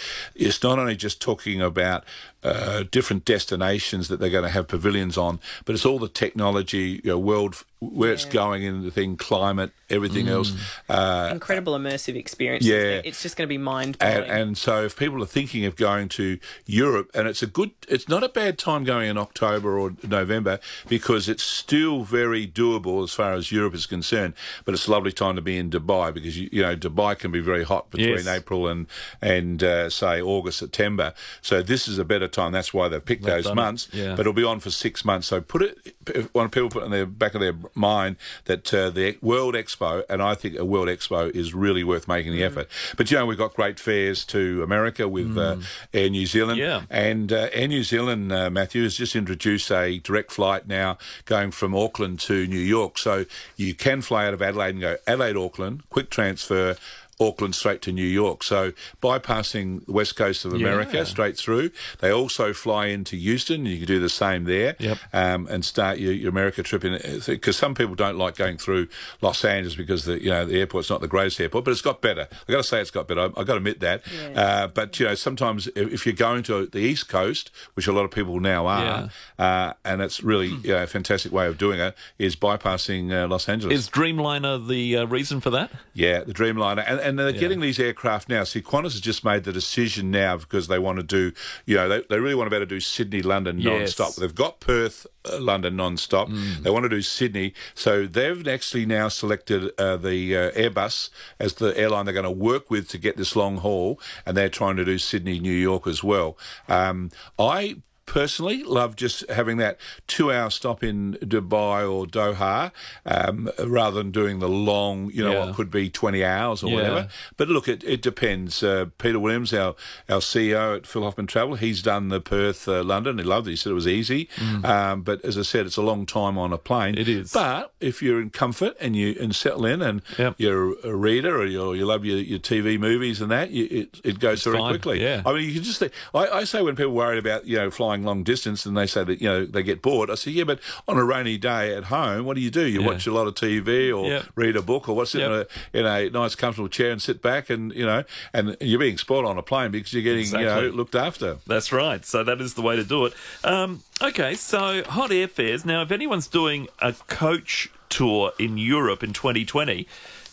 it's 0.58 0.63
not 0.63 0.80
only 0.80 0.96
just 0.96 1.22
talking 1.22 1.62
about 1.62 2.04
uh, 2.41 2.84
different 2.89 3.26
destinations 3.26 4.08
that 4.08 4.20
they're 4.20 4.32
going 4.32 4.43
to 4.43 4.50
have 4.50 4.67
pavilions 4.67 5.15
on, 5.15 5.39
but 5.65 5.76
it's 5.76 5.86
all 5.86 6.00
the 6.00 6.10
technology, 6.10 7.00
you 7.04 7.12
know, 7.12 7.20
world 7.20 7.63
where 7.80 8.12
it's 8.12 8.26
going 8.26 8.63
in 8.63 8.84
the 8.84 8.90
thing, 8.90 9.16
climate, 9.18 9.72
everything 9.90 10.28
else. 10.28 10.54
Uh, 10.90 11.30
Incredible 11.32 11.74
immersive 11.78 12.16
experience. 12.16 12.66
yeah. 12.66 13.02
it's 13.06 13.22
just 13.22 13.38
going 13.38 13.46
to 13.48 13.50
be 13.50 13.58
mind 13.60 14.00
blowing. 14.00 14.16
and, 14.18 14.26
and 14.32 14.58
so, 14.58 14.84
if 14.84 14.98
people 14.98 15.22
are 15.22 15.28
thinking 15.28 15.63
of 15.66 15.76
going 15.76 16.10
to 16.10 16.40
Europe, 16.66 17.12
and 17.13 17.28
it's 17.28 17.44
a 17.44 17.48
good, 17.48 17.72
it's 17.88 18.08
not 18.10 18.24
a 18.24 18.30
bad 18.30 18.58
time 18.58 18.84
going 18.84 19.10
in 19.10 19.18
October 19.18 19.78
or 19.78 19.94
November 20.04 20.60
because 20.88 21.30
it's 21.30 21.44
still 21.44 22.04
very 22.04 22.48
doable 22.48 23.04
as 23.04 23.12
far 23.13 23.34
as 23.34 23.52
Europe 23.52 23.76
is 23.76 23.86
concerned. 23.86 24.34
But 24.66 24.74
it's 24.74 24.88
a 24.88 24.92
lovely 24.92 25.12
time 25.12 25.36
to 25.36 25.42
be 25.42 25.58
in 25.58 25.70
Dubai 25.70 26.12
because 26.13 26.38
you, 26.38 26.50
you 26.52 26.62
know 26.63 26.76
Dubai 26.76 27.18
can 27.18 27.32
be 27.32 27.40
very 27.42 27.63
hot 27.63 27.92
between 27.92 28.08
Yes. 28.10 28.28
April 28.28 28.68
and 28.68 28.88
and 29.22 29.63
uh, 29.63 29.90
say 29.92 30.20
August, 30.22 30.58
September. 30.60 31.13
So 31.42 31.62
this 31.62 31.88
is 31.88 32.00
a 32.00 32.06
better 32.06 32.28
time. 32.28 32.54
That's 32.54 32.74
why 32.74 32.88
they've 32.88 33.04
picked 33.04 33.24
They've 33.24 33.36
those 33.36 33.44
done 33.46 33.54
it, 33.60 33.62
months. 33.62 33.88
yeah. 33.94 34.12
But 34.16 34.22
it'll 34.22 34.34
be 34.34 34.44
on 34.44 34.60
for 34.62 34.72
six 34.72 35.06
months. 35.06 35.28
So 35.28 35.42
put 35.42 35.62
it. 35.62 36.30
When 36.34 36.50
people 36.50 36.70
put 36.70 36.84
in 36.84 36.92
their 36.92 37.06
back 37.06 37.36
of 37.36 37.42
their 37.42 37.54
mind 37.75 38.15
that 38.45 38.73
uh, 38.73 38.89
the 38.89 39.17
World 39.21 39.56
Expo, 39.56 40.03
and 40.10 40.21
I 40.21 40.36
think 40.36 40.58
a 40.58 40.65
World 40.65 40.88
Expo 40.88 41.30
is 41.36 41.53
really 41.53 41.84
worth 41.84 42.08
making 42.08 42.32
Mm. 42.34 42.36
the 42.38 42.43
effort. 42.43 42.67
But 42.97 43.10
you 43.12 43.17
know, 43.17 43.25
we've 43.25 43.38
got 43.38 43.53
great 43.56 43.80
fares 43.80 44.25
to 44.25 44.63
America 44.63 45.08
with 45.08 45.38
uh, 45.38 45.58
Air 45.93 46.10
New 46.10 46.25
Zealand. 46.25 46.60
Mm. 46.60 46.63
Yeah. 46.63 46.82
And 46.89 47.32
uh, 47.32 47.49
Air 47.53 47.67
New 47.67 47.84
Zealand, 47.84 48.32
uh, 48.32 48.49
Matthew, 48.49 48.84
has 48.84 48.95
just 48.95 49.15
introduced 49.15 49.71
a 49.71 49.99
direct 49.99 50.32
flight 50.32 50.67
now 50.67 50.97
going 51.25 51.51
from 51.51 51.75
Auckland 51.75 52.19
to 52.21 52.47
New 52.47 52.60
York. 52.60 52.97
So 52.97 53.25
you 53.56 53.73
can 53.73 54.01
fly 54.01 54.25
out 54.27 54.34
of 54.34 54.41
Adelaide 54.41 54.71
and 54.71 54.82
go 54.82 54.97
Adelaide, 55.08 55.38
Auckland, 55.38 55.84
quick 55.89 56.10
transfer. 56.10 56.75
Auckland 57.19 57.56
straight 57.56 57.82
to 57.84 57.91
New 57.91 58.06
York. 58.06 58.43
So 58.43 58.73
bypassing 59.01 59.86
the 59.86 59.91
west 59.91 60.15
coast 60.15 60.45
of 60.45 60.53
America 60.53 60.97
Yeah. 60.97 61.03
straight 61.06 61.38
through. 61.38 61.71
They 61.99 62.12
also 62.12 62.53
fly 62.53 62.88
into 62.88 63.15
Houston. 63.15 63.65
You 63.65 63.77
can 63.77 63.86
do 63.88 63.99
the 63.99 64.10
same 64.10 64.43
there 64.43 64.75
Yep. 64.80 64.97
um, 65.13 65.47
and 65.49 65.63
start 65.65 65.97
your, 65.97 66.13
your 66.13 66.30
America 66.30 66.62
trip 66.63 66.84
in 66.86 66.99
because 67.25 67.58
some 67.58 67.73
people 67.75 67.95
don't 67.95 68.17
like 68.17 68.36
going 68.36 68.58
through 68.58 68.88
Los 69.21 69.43
Angeles 69.43 69.75
because 69.75 70.06
the 70.06 70.21
you 70.21 70.30
know 70.30 70.45
the 70.45 70.60
airport's 70.60 70.89
not 70.89 71.01
the 71.01 71.08
greatest 71.08 71.39
airport, 71.39 71.65
but 71.65 71.71
it's 71.71 71.82
got 71.82 72.01
better. 72.01 72.27
I've 72.32 72.47
got 72.47 72.58
to 72.58 72.63
say 72.63 72.82
it's 72.82 72.91
got 72.91 73.08
better. 73.08 73.21
I, 73.21 73.23
have 73.23 73.34
got 73.34 73.45
to 73.45 73.56
admit 73.56 73.80
that. 73.80 74.01
Uh, 74.36 74.67
but 74.67 74.99
you 74.99 75.06
know 75.08 75.15
sometimes 75.15 75.67
if, 75.75 75.91
if 75.93 76.06
you're 76.06 76.13
going 76.15 76.43
to 76.43 76.65
the 76.67 76.80
East 76.80 77.08
Coast, 77.10 77.51
which 77.75 77.88
a 77.88 77.91
lot 77.91 78.03
of 78.06 78.12
people 78.12 78.39
now 78.39 78.67
are, 78.67 79.10
uh, 79.39 79.73
and 79.86 80.01
it's 80.01 80.23
really 80.23 80.47
you 80.47 80.73
know, 80.73 80.84
a 80.84 80.88
fantastic 80.88 81.32
way 81.32 81.47
of 81.47 81.58
doing 81.58 81.80
it, 81.80 81.95
is 82.19 82.36
bypassing 82.36 83.12
uh, 83.12 83.27
Los 83.27 83.47
Angeles. 83.49 83.77
Is 83.80 83.89
Dreamliner 83.89 84.67
the 84.67 84.97
uh, 84.97 85.06
reason 85.06 85.39
for 85.41 85.49
that? 85.51 85.71
Yeah, 85.93 86.21
the 86.21 86.34
Dreamliner, 86.34 86.84
and, 86.88 86.99
and 87.08 87.17
they're 87.17 87.32
getting 87.32 87.60
these 87.60 87.80
aircraft 87.80 88.30
now. 88.30 88.43
See, 88.43 88.62
Qantas 88.62 88.93
has 88.93 89.02
just 89.02 89.24
made 89.24 89.43
the 89.43 89.54
decision 89.54 90.12
now 90.12 90.38
because 90.38 90.67
they 90.67 90.80
want 90.80 90.98
to 90.98 91.04
do, 91.04 91.32
you 91.65 91.76
know, 91.76 91.88
they, 91.89 92.04
they 92.10 92.20
really 92.20 92.36
want 92.36 92.48
to 92.48 92.50
be 92.50 92.56
able 92.58 92.65
to 92.65 92.70
do 92.76 92.80
Sydney, 92.80 93.22
London 93.22 93.60
Yes. 93.60 93.65
non-stop. 93.98 94.15
They've 94.15 94.36
got 94.36 94.60
Perth, 94.60 95.08
uh, 95.26 95.39
London 95.39 95.76
non-stop. 95.76 96.30
They 96.62 96.70
want 96.70 96.84
to 96.84 96.89
do 96.89 97.02
Sydney, 97.02 97.54
so 97.74 98.06
they've 98.06 98.48
actually 98.48 98.86
now 98.86 99.08
selected 99.08 99.72
uh, 99.80 99.98
the 99.98 100.36
uh, 100.36 100.52
Airbus 100.52 101.10
as 101.39 101.54
the 101.56 101.78
airline 101.78 102.06
they're 102.06 102.13
going 102.13 102.24
to 102.26 102.32
work 102.32 102.70
with 102.70 102.88
to 102.89 102.98
get 102.98 103.17
this 103.17 103.36
long 103.36 103.58
haul, 103.58 104.00
and 104.26 104.36
they're 104.36 104.50
trying 104.50 104.76
to 104.78 104.86
do 104.86 104.98
Sydney, 104.98 105.39
New 105.39 105.52
York 105.52 105.88
as 105.88 106.04
well. 106.04 106.38
Um, 106.67 107.12
I 107.39 107.78
personally 108.08 108.63
love 108.63 108.96
just 108.96 109.30
having 109.30 109.58
that 109.58 109.78
two 110.08 110.32
hour 110.32 110.50
stop 110.50 110.84
in 110.84 111.13
Dubai 111.22 111.88
or 111.88 112.06
Doha 112.08 112.72
um, 113.06 113.50
rather 113.63 113.98
than 114.02 114.10
doing 114.12 114.39
the 114.39 114.50
long, 114.50 115.12
you 115.13 115.24
know, 115.24 115.32
Yeah. 115.34 115.46
what 115.46 115.56
could 115.56 115.70
be 115.70 115.89
20 115.89 116.24
hours 116.24 116.63
or 116.63 116.70
Yeah. 116.70 116.76
whatever. 116.76 117.08
But 117.36 117.50
look, 117.50 117.67
it, 117.67 117.84
it 117.84 118.02
depends. 118.02 118.63
Uh, 118.63 118.86
Peter 118.98 119.20
Williams, 119.20 119.54
our, 119.54 119.76
our 120.10 120.20
CEO 120.22 120.78
at 120.78 120.88
Phil 120.88 121.04
Hoffman 121.04 121.28
Travel, 121.28 121.56
he's 121.56 121.82
done 121.84 122.08
the 122.10 122.20
Perth, 122.22 122.67
uh, 122.67 122.84
London. 122.84 123.17
He 123.20 123.24
loved 123.24 123.48
it. 123.48 123.52
He 123.52 123.56
said 123.58 123.72
it 123.72 123.76
was 123.76 123.88
easy. 123.88 124.30
Um, 124.63 125.02
but 125.04 125.24
as 125.24 125.38
I 125.38 125.41
said, 125.43 125.65
it's 125.67 125.78
a 125.78 125.82
long 125.82 126.06
time 126.06 126.38
on 126.38 126.52
a 126.54 126.58
plane. 126.58 126.96
Mm. 126.96 127.00
It 127.02 127.10
is. 127.10 127.34
But 127.34 127.74
if 127.80 128.02
you're 128.02 128.22
in 128.22 128.30
comfort 128.32 128.76
and 128.80 128.96
you 128.96 129.15
and 129.20 129.36
settle 129.36 129.65
in 129.65 129.82
and 129.82 130.02
Yep. 130.17 130.36
you're 130.38 130.76
a 130.84 130.96
reader 130.96 131.38
or 131.38 131.46
you 131.46 131.74
you 131.74 131.86
love 131.86 132.06
your, 132.06 132.17
your 132.17 132.39
TV 132.39 132.80
movies 132.80 133.20
and 133.22 133.30
that, 133.32 133.52
you, 133.52 133.67
it, 133.70 134.00
it 134.04 134.20
goes 134.20 134.43
very 134.43 134.58
fine, 134.58 134.72
quickly. 134.72 135.04
yeah. 135.04 135.22
I 135.26 135.34
mean, 135.34 135.43
you 135.43 135.54
can 135.56 135.63
just 135.63 135.80
think, 135.80 135.91
I, 136.15 136.28
I 136.30 136.43
say 136.46 136.62
when 136.62 136.76
people 136.76 136.93
worry 136.93 137.17
about, 137.20 137.46
you 137.46 137.58
know, 137.58 137.70
flying 137.70 137.96
long 138.03 138.23
distance 138.23 138.65
and 138.65 138.75
they 138.77 138.86
say 138.88 139.03
that, 139.03 139.21
you 139.21 139.27
know, 139.27 139.45
they 139.45 139.63
get 139.63 139.81
bored, 139.81 140.10
I 140.10 140.15
say, 140.15 140.31
yeah, 140.31 140.43
but 140.43 140.60
on 140.88 140.97
a 140.97 141.03
rainy 141.03 141.38
day 141.38 141.75
at 141.75 141.86
home, 141.86 142.25
what 142.25 142.36
do 142.36 142.41
you 142.41 142.49
do? 142.51 142.65
You 142.65 142.81
Yeah. 142.81 142.88
watch 142.88 143.07
a 143.07 143.12
lot 143.13 143.27
of 143.27 143.36
TV 143.36 143.91
or 143.91 144.10
Yep. 144.10 144.25
read 144.36 144.55
a 144.55 144.62
book 144.62 144.88
or 144.89 144.95
what, 144.95 145.07
sit 145.07 145.21
Yep. 145.21 145.47
in, 145.73 145.79
a, 145.79 145.79
in 145.79 145.86
a 145.86 146.10
nice, 146.10 146.36
comfortable 146.36 146.69
chair 146.69 146.91
and 146.91 147.01
sit 147.01 147.21
back 147.21 147.49
and, 147.49 147.73
you 147.73 147.86
know, 147.86 148.03
and 148.33 148.55
you're 148.62 148.79
being 148.79 148.97
spoiled 148.97 149.25
on 149.25 149.38
a 149.38 149.41
plane 149.43 149.71
because 149.71 149.93
you're 149.93 150.03
getting, 150.03 150.27
you 150.39 150.45
know, 150.45 150.62
looked 150.69 150.95
after. 150.95 151.38
That's 151.47 151.71
right. 151.71 152.05
So 152.05 152.23
that 152.23 152.41
is 152.41 152.53
the 152.55 152.62
way 152.62 152.75
to 152.75 152.83
do 152.83 153.05
it. 153.05 153.13
Um, 153.43 153.83
okay, 154.01 154.36
so 154.36 154.83
hot 154.83 155.10
airfares. 155.12 155.65
Now, 155.65 155.81
if 155.81 155.91
anyone's 155.91 156.27
doing 156.27 156.67
a 156.79 156.93
coach 157.07 157.69
tour 157.89 158.33
in 158.38 158.57
Europe 158.57 159.03
in 159.03 159.13
2020, 159.13 159.88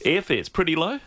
airfares 0.04 0.52
pretty 0.52 0.76
low. 0.76 1.00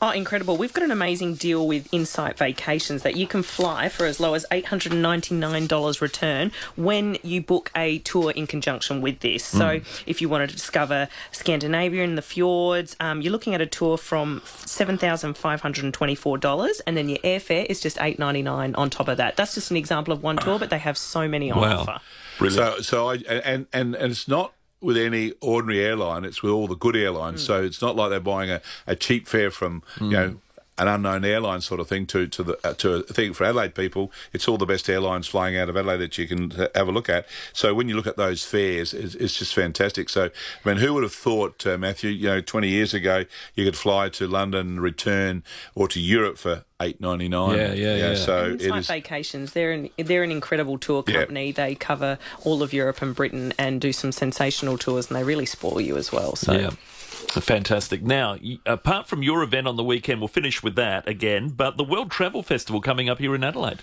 Oh, 0.00 0.10
incredible. 0.10 0.56
We've 0.56 0.72
got 0.72 0.84
an 0.84 0.92
amazing 0.92 1.34
deal 1.34 1.66
with 1.66 1.92
Insight 1.92 2.38
Vacations 2.38 3.02
that 3.02 3.16
you 3.16 3.26
can 3.26 3.42
fly 3.42 3.88
for 3.88 4.06
as 4.06 4.20
low 4.20 4.34
as 4.34 4.46
$899 4.52 6.00
return 6.00 6.52
when 6.76 7.18
you 7.24 7.42
book 7.42 7.72
a 7.74 7.98
tour 7.98 8.30
in 8.30 8.46
conjunction 8.46 9.00
with 9.00 9.18
this. 9.20 9.44
So, 9.44 9.80
if 10.06 10.20
you 10.20 10.28
wanted 10.28 10.50
to 10.50 10.56
discover 10.56 11.08
Scandinavia 11.32 12.04
and 12.04 12.16
the 12.16 12.22
fjords, 12.22 12.94
um, 13.00 13.22
you're 13.22 13.32
looking 13.32 13.56
at 13.56 13.60
a 13.60 13.66
tour 13.66 13.98
from 13.98 14.40
$7,524 14.42 16.80
and 16.86 16.96
then 16.96 17.08
your 17.08 17.18
airfare 17.18 17.66
is 17.66 17.80
just 17.80 17.96
899 17.96 18.76
on 18.76 18.90
top 18.90 19.08
of 19.08 19.16
that. 19.16 19.36
That's 19.36 19.54
just 19.54 19.72
an 19.72 19.76
example 19.76 20.12
of 20.12 20.22
one 20.22 20.36
tour, 20.36 20.60
but 20.60 20.70
they 20.70 20.78
have 20.78 20.96
so 20.96 21.26
many 21.26 21.50
on 21.50 21.64
offer. 21.64 21.98
Brilliant. 22.38 22.76
So, 22.76 22.82
so 22.82 23.10
I 23.10 23.14
and 23.28 23.66
and 23.72 23.96
and 23.96 24.12
it's 24.12 24.28
not 24.28 24.52
with 24.80 24.96
any 24.96 25.32
ordinary 25.40 25.80
airline; 25.84 26.24
it's 26.24 26.42
with 26.42 26.52
all 26.52 26.66
the 26.68 26.76
good 26.76 26.94
Hmm. 26.94 27.00
airlines. 27.02 27.42
So 27.42 27.62
it's 27.62 27.82
not 27.82 27.96
like 27.96 28.10
they're 28.10 28.20
buying 28.20 28.50
a, 28.50 28.60
a 28.86 28.94
cheap 28.96 29.26
fare 29.26 29.50
from 29.50 29.82
you 30.00 30.08
know. 30.10 30.36
An 30.78 30.86
unknown 30.86 31.24
airline 31.24 31.60
sort 31.60 31.80
of 31.80 31.88
thing 31.88 32.06
to 32.06 32.28
to 32.28 32.42
the 32.44 32.58
uh, 32.62 32.72
to 32.74 32.94
a 32.94 33.02
thing 33.02 33.32
for 33.32 33.44
Adelaide 33.44 33.74
people. 33.74 34.12
It's 34.32 34.46
all 34.46 34.58
the 34.58 34.66
best 34.66 34.88
airlines 34.88 35.26
flying 35.26 35.56
out 35.56 35.68
of 35.68 35.76
Adelaide 35.76 35.98
that 35.98 36.18
you 36.18 36.28
can 36.28 36.50
have 36.74 36.86
a 36.88 36.92
look 36.92 37.08
at. 37.08 37.26
So 37.52 37.74
when 37.74 37.88
you 37.88 37.96
look 37.96 38.06
at 38.06 38.16
those 38.16 38.44
fares, 38.44 38.94
it's, 38.94 39.16
it's 39.16 39.36
just 39.36 39.54
fantastic. 39.54 40.08
So 40.08 40.30
I 40.64 40.68
mean, 40.68 40.76
who 40.78 40.94
would 40.94 41.02
have 41.02 41.12
thought, 41.12 41.66
uh, 41.66 41.78
Matthew? 41.78 42.10
You 42.10 42.28
know, 42.28 42.40
twenty 42.40 42.68
years 42.68 42.94
ago, 42.94 43.24
you 43.56 43.64
could 43.64 43.76
fly 43.76 44.08
to 44.10 44.28
London, 44.28 44.78
return, 44.78 45.42
or 45.74 45.88
to 45.88 45.98
Europe 45.98 46.38
for 46.38 46.64
eight 46.80 47.00
ninety 47.00 47.28
nine. 47.28 47.56
Yeah, 47.56 47.72
yeah, 47.72 47.96
yeah. 47.96 48.14
So 48.14 48.44
it 48.50 48.62
Insight 48.62 48.78
is. 48.78 48.86
Vacations, 48.86 49.52
they're 49.54 49.72
an, 49.72 49.90
they're 49.96 50.22
an 50.22 50.30
incredible 50.30 50.78
tour 50.78 51.02
Yeah. 51.08 51.14
company. 51.16 51.50
They 51.50 51.74
cover 51.74 52.18
all 52.44 52.62
of 52.62 52.72
Europe 52.72 53.02
and 53.02 53.16
Britain 53.16 53.52
and 53.58 53.80
do 53.80 53.92
some 53.92 54.12
sensational 54.12 54.78
tours, 54.78 55.08
and 55.08 55.16
they 55.16 55.24
really 55.24 55.46
spoil 55.46 55.80
you 55.80 55.96
as 55.96 56.12
well. 56.12 56.36
So. 56.36 56.52
Yeah. 56.52 56.70
Fantastic. 57.08 58.02
Now, 58.02 58.36
apart 58.66 59.06
from 59.06 59.22
your 59.22 59.42
event 59.42 59.66
on 59.66 59.76
the 59.76 59.84
weekend, 59.84 60.20
we'll 60.20 60.28
finish 60.28 60.62
with 60.62 60.76
that 60.76 61.08
again, 61.08 61.50
but 61.50 61.76
the 61.76 61.84
World 61.84 62.10
Travel 62.10 62.42
Festival 62.42 62.80
coming 62.80 63.08
up 63.08 63.18
here 63.18 63.34
in 63.34 63.44
Adelaide. 63.44 63.82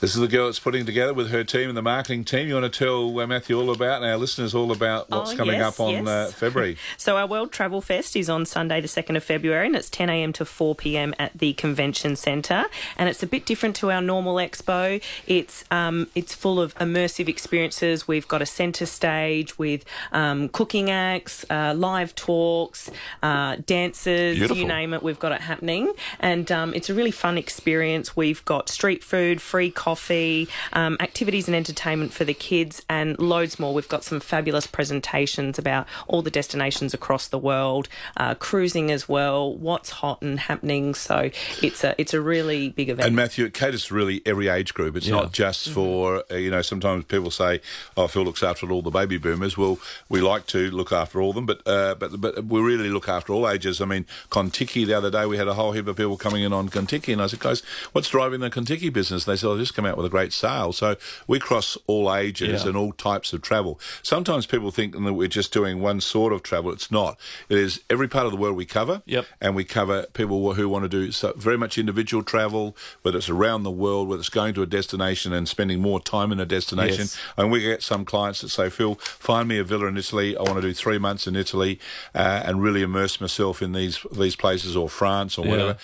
This 0.00 0.14
is 0.14 0.20
the 0.20 0.28
girl 0.28 0.46
that's 0.46 0.58
putting 0.58 0.84
together 0.84 1.14
with 1.14 1.30
her 1.30 1.42
team 1.42 1.68
and 1.68 1.76
the 1.76 1.82
marketing 1.82 2.24
team. 2.24 2.48
You 2.48 2.54
want 2.54 2.70
to 2.70 2.78
tell 2.84 3.18
uh, 3.18 3.26
Matthew 3.26 3.58
all 3.58 3.70
about 3.70 4.02
and 4.02 4.10
our 4.10 4.18
listeners 4.18 4.54
all 4.54 4.70
about 4.70 5.08
what's 5.08 5.32
Oh, 5.32 5.36
coming 5.36 5.54
yes, 5.56 5.74
up 5.74 5.80
on 5.80 5.92
yes. 5.92 6.06
uh, 6.06 6.32
February. 6.36 6.76
So 6.98 7.16
our 7.16 7.26
World 7.26 7.50
Travel 7.52 7.80
Fest 7.80 8.14
is 8.16 8.28
on 8.28 8.44
Sunday, 8.46 8.80
the 8.80 8.88
second 8.88 9.16
of 9.16 9.24
February, 9.24 9.66
and 9.66 9.76
it's 9.76 9.88
10 9.88 10.10
a.m. 10.10 10.32
to 10.34 10.44
4 10.44 10.74
p.m. 10.74 11.14
at 11.18 11.36
the 11.38 11.52
Convention 11.54 12.14
Centre. 12.16 12.66
And 12.98 13.08
it's 13.08 13.22
a 13.22 13.26
bit 13.26 13.46
different 13.46 13.74
to 13.76 13.90
our 13.90 14.02
normal 14.02 14.36
expo. 14.36 15.02
It's 15.26 15.64
um, 15.70 16.08
it's 16.14 16.34
full 16.34 16.60
of 16.60 16.74
immersive 16.76 17.28
experiences. 17.28 18.06
We've 18.06 18.26
got 18.28 18.42
a 18.42 18.46
centre 18.46 18.86
stage 18.86 19.58
with 19.58 19.84
um, 20.12 20.48
cooking 20.50 20.90
acts, 20.90 21.44
uh, 21.48 21.74
live 21.76 22.14
talks, 22.14 22.90
uh, 23.22 23.56
dancers, 23.66 24.36
Beautiful. 24.36 24.56
you 24.58 24.66
name 24.66 24.92
it. 24.94 25.02
We've 25.02 25.18
got 25.18 25.32
it 25.32 25.40
happening, 25.40 25.92
and 26.20 26.50
um, 26.52 26.74
it's 26.74 26.90
a 26.90 26.94
really 26.94 27.10
fun 27.12 27.38
experience. 27.38 28.14
We've 28.16 28.44
got 28.44 28.68
street 28.68 29.02
food, 29.02 29.40
free 29.40 29.70
coffee, 29.86 30.48
um, 30.72 30.96
activities 30.98 31.46
and 31.46 31.54
entertainment 31.54 32.12
for 32.12 32.24
the 32.24 32.34
kids, 32.34 32.82
and 32.88 33.16
loads 33.20 33.60
more. 33.60 33.72
We've 33.72 33.88
got 33.96 34.02
some 34.02 34.18
fabulous 34.18 34.66
presentations 34.66 35.60
about 35.60 35.86
all 36.08 36.22
the 36.22 36.30
destinations 36.40 36.92
across 36.92 37.28
the 37.28 37.38
world, 37.38 37.88
uh, 38.16 38.34
cruising 38.34 38.90
as 38.90 39.08
well, 39.08 39.54
what's 39.54 39.90
hot 40.02 40.22
and 40.22 40.40
happening. 40.40 40.94
So 40.94 41.30
it's 41.62 41.84
a 41.84 41.94
it's 42.00 42.14
a 42.14 42.20
really 42.20 42.70
big 42.70 42.88
event. 42.88 43.06
And 43.06 43.14
Matthew, 43.14 43.44
it 43.44 43.54
caters 43.54 43.84
to 43.86 43.94
really 43.94 44.22
every 44.26 44.48
age 44.48 44.74
group. 44.74 44.96
It's 44.96 45.06
Yeah. 45.06 45.20
not 45.20 45.32
just 45.32 45.68
for, 45.68 46.24
uh, 46.32 46.34
you 46.34 46.50
know, 46.50 46.62
sometimes 46.62 47.04
people 47.04 47.30
say, 47.30 47.60
oh, 47.96 48.08
Phil 48.08 48.24
looks 48.24 48.42
after 48.42 48.68
all 48.72 48.82
the 48.82 48.90
baby 48.90 49.18
boomers. 49.18 49.56
Well, 49.56 49.78
we 50.08 50.20
like 50.20 50.48
to 50.48 50.68
look 50.72 50.90
after 50.90 51.20
all 51.20 51.30
of 51.30 51.36
them, 51.36 51.46
but, 51.46 51.60
uh, 51.64 51.94
but, 51.94 52.20
but 52.20 52.44
we 52.44 52.60
really 52.60 52.90
look 52.90 53.08
after 53.08 53.32
all 53.32 53.48
ages. 53.48 53.80
I 53.80 53.84
mean, 53.84 54.04
Contiki, 54.30 54.84
the 54.84 54.94
other 54.94 55.10
day, 55.12 55.26
we 55.26 55.36
had 55.36 55.46
a 55.46 55.54
whole 55.54 55.70
heap 55.72 55.86
of 55.86 55.96
people 55.96 56.16
coming 56.16 56.42
in 56.42 56.52
on 56.52 56.68
Contiki, 56.70 57.12
and 57.12 57.22
I 57.22 57.28
said, 57.28 57.38
guys, 57.38 57.62
what's 57.92 58.08
driving 58.08 58.40
the 58.40 58.50
Contiki 58.50 58.92
business? 58.92 59.24
They 59.26 59.36
said, 59.36 59.48
oh, 59.48 59.56
just 59.58 59.75
come 59.76 59.84
out 59.86 59.96
with 59.96 60.06
a 60.06 60.08
great 60.10 60.32
sale. 60.32 60.72
So 60.72 60.96
we 61.26 61.38
cross 61.38 61.76
all 61.86 62.12
ages 62.14 62.62
Yeah. 62.62 62.68
and 62.68 62.76
all 62.76 62.92
types 62.92 63.32
of 63.32 63.42
travel. 63.42 63.78
Sometimes 64.02 64.46
people 64.46 64.70
think 64.70 64.94
that 64.94 65.12
we're 65.12 65.28
just 65.28 65.52
doing 65.52 65.80
one 65.80 66.00
sort 66.00 66.32
of 66.32 66.42
travel. 66.42 66.72
It's 66.72 66.90
not. 66.90 67.18
It 67.48 67.58
is 67.58 67.80
every 67.88 68.08
part 68.08 68.26
of 68.26 68.32
the 68.32 68.38
world 68.38 68.56
we 68.56 68.64
cover. 68.66 69.02
Yep. 69.06 69.26
And 69.40 69.54
we 69.54 69.64
cover 69.64 70.06
people 70.14 70.54
who 70.54 70.68
want 70.68 70.84
to 70.84 70.88
do 70.88 71.12
so 71.12 71.32
very 71.36 71.58
much 71.58 71.78
individual 71.78 72.22
travel, 72.22 72.76
whether 73.02 73.18
it's 73.18 73.28
around 73.28 73.62
the 73.62 73.70
world, 73.70 74.08
whether 74.08 74.20
it's 74.20 74.28
going 74.30 74.54
to 74.54 74.62
a 74.62 74.66
destination 74.66 75.32
and 75.32 75.48
spending 75.48 75.80
more 75.80 76.00
time 76.00 76.32
in 76.32 76.40
a 76.40 76.46
destination. 76.46 77.02
Yes. 77.02 77.18
And 77.36 77.52
we 77.52 77.60
get 77.60 77.82
some 77.82 78.04
clients 78.04 78.40
that 78.40 78.48
say, 78.48 78.70
Phil, 78.70 78.94
find 78.96 79.46
me 79.48 79.58
a 79.58 79.64
villa 79.64 79.86
in 79.86 79.96
Italy. 79.96 80.36
I 80.36 80.42
want 80.42 80.56
to 80.56 80.62
do 80.62 80.72
three 80.72 80.98
months 80.98 81.26
in 81.26 81.36
Italy 81.36 81.78
uh, 82.14 82.42
and 82.46 82.62
really 82.62 82.82
immerse 82.82 83.20
myself 83.20 83.60
in 83.62 83.72
these 83.72 84.00
these 84.12 84.36
places 84.36 84.76
or 84.76 84.88
France 84.88 85.36
or 85.38 85.46
Yeah. 85.46 85.74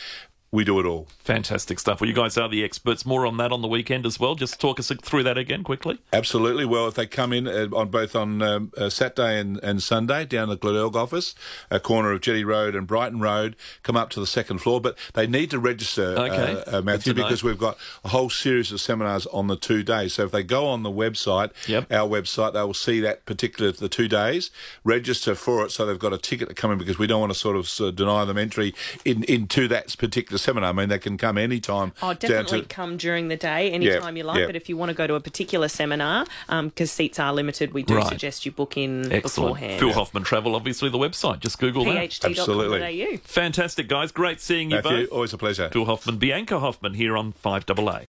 We 0.53 0.65
do 0.65 0.79
it 0.79 0.85
all. 0.85 1.09
Fantastic 1.21 1.79
stuff. 1.79 2.03
Well, 2.03 2.09
you 2.11 2.15
guys 2.15 2.37
are 2.37 2.47
the 2.47 2.62
experts. 2.62 3.07
More 3.07 3.25
on 3.25 3.38
that 3.38 3.53
on 3.53 3.62
the 3.62 3.69
weekend 3.69 4.05
as 4.05 4.21
well. 4.21 4.35
Just 4.35 4.61
talk 4.61 4.79
us 4.79 4.93
through 5.03 5.23
that 5.23 5.38
again 5.38 5.65
quickly. 5.65 5.99
Absolutely. 6.12 6.67
Well, 6.67 6.87
if 6.88 6.95
they 6.95 7.07
come 7.07 7.33
in 7.33 7.49
uh, 7.49 7.69
on 7.73 7.88
both 7.88 8.15
on 8.15 8.43
um, 8.43 8.71
uh, 8.77 8.91
Saturday 8.91 9.41
and, 9.41 9.59
and 9.65 9.83
Sunday 9.83 10.27
down 10.27 10.51
the 10.51 10.57
Glenelg 10.59 10.95
office, 10.95 11.35
a 11.71 11.81
corner 11.81 12.12
of 12.12 12.21
Jetty 12.21 12.45
Road 12.45 12.75
and 12.75 12.87
Brighton 12.87 13.19
Road, 13.19 13.57
come 13.83 13.97
up 13.97 14.11
to 14.11 14.21
the 14.21 14.27
second 14.27 14.59
floor. 14.59 14.79
But 14.79 14.99
they 15.15 15.27
need 15.27 15.51
to 15.53 15.59
register, 15.59 16.19
Okay. 16.19 16.62
uh, 16.67 16.81
uh, 16.81 16.83
Matthew, 16.83 17.15
because 17.15 17.43
we've 17.43 17.57
got 17.57 17.79
a 18.05 18.09
whole 18.09 18.29
series 18.29 18.71
of 18.73 18.81
seminars 18.83 19.25
on 19.29 19.47
the 19.47 19.57
two 19.57 19.83
days. 19.83 20.12
So 20.12 20.25
if 20.25 20.33
they 20.33 20.43
go 20.43 20.67
on 20.67 20.83
the 20.83 20.91
website, 20.93 21.53
Yep. 21.67 21.91
our 21.91 22.07
website, 22.07 22.53
they 22.53 22.61
will 22.61 22.75
see 22.75 23.01
that 23.01 23.25
particular 23.25 23.73
the 23.73 23.88
two 23.88 24.07
days. 24.07 24.51
Register 24.85 25.35
for 25.35 25.65
it, 25.65 25.71
so 25.71 25.87
they've 25.87 25.99
got 25.99 26.12
a 26.12 26.19
ticket 26.19 26.51
to 26.51 26.55
come 26.55 26.71
in 26.73 26.77
because 26.77 26.99
we 26.99 27.07
don't 27.07 27.21
want 27.21 27.33
to 27.33 27.38
sort 27.38 27.57
of 27.57 27.71
uh, 27.81 27.91
deny 27.91 28.27
them 28.27 28.37
entry 28.37 28.75
in 29.07 29.25
into 29.25 29.67
that 29.69 29.97
particular 29.97 30.41
seminar. 30.42 30.70
I 30.70 30.72
mean, 30.72 30.88
they 30.88 30.98
can 30.98 31.16
come 31.16 31.38
anytime. 31.38 31.92
Oh, 32.02 32.09
down 32.09 32.16
definitely 32.16 32.62
to- 32.62 32.66
come 32.68 32.96
during 32.96 33.28
the 33.28 33.37
day, 33.37 33.70
anytime 33.70 34.16
you 34.16 34.24
like. 34.24 34.38
yeah. 34.40 34.46
But 34.46 34.57
if 34.57 34.68
you 34.68 34.76
want 34.76 34.90
to 34.90 34.94
go 34.94 35.07
to 35.07 35.14
a 35.14 35.20
particular 35.20 35.68
seminar, 35.68 36.26
um, 36.48 36.68
because 36.68 36.90
seats 36.90 37.18
are 37.18 37.33
limited, 37.33 37.72
we 37.72 37.83
do 37.83 37.96
Right. 37.96 38.07
suggest 38.09 38.44
you 38.44 38.52
book 38.52 38.76
in 38.76 39.11
Excellent. 39.12 39.55
beforehand. 39.55 39.81
Phil 39.81 39.92
Hoffman 39.92 40.24
Travel, 40.24 40.55
obviously 40.57 40.88
the 40.90 40.98
website. 40.98 41.40
Just 41.40 41.59
Google 41.59 41.85
that. 41.85 41.94
pht.com.au. 42.11 43.18
Fantastic, 43.24 43.88
guys. 43.88 44.12
Great 44.12 44.40
seeing 44.40 44.70
you 44.70 44.76
Matthew, 44.76 45.02
both. 45.07 45.12
always 45.12 45.33
a 45.33 45.38
pleasure. 45.38 45.68
Phil 45.72 45.85
Hoffman, 45.85 46.16
Bianca 46.16 46.59
Hoffman 46.61 46.94
here 46.94 47.16
on 47.16 47.33
5AA. 47.33 48.00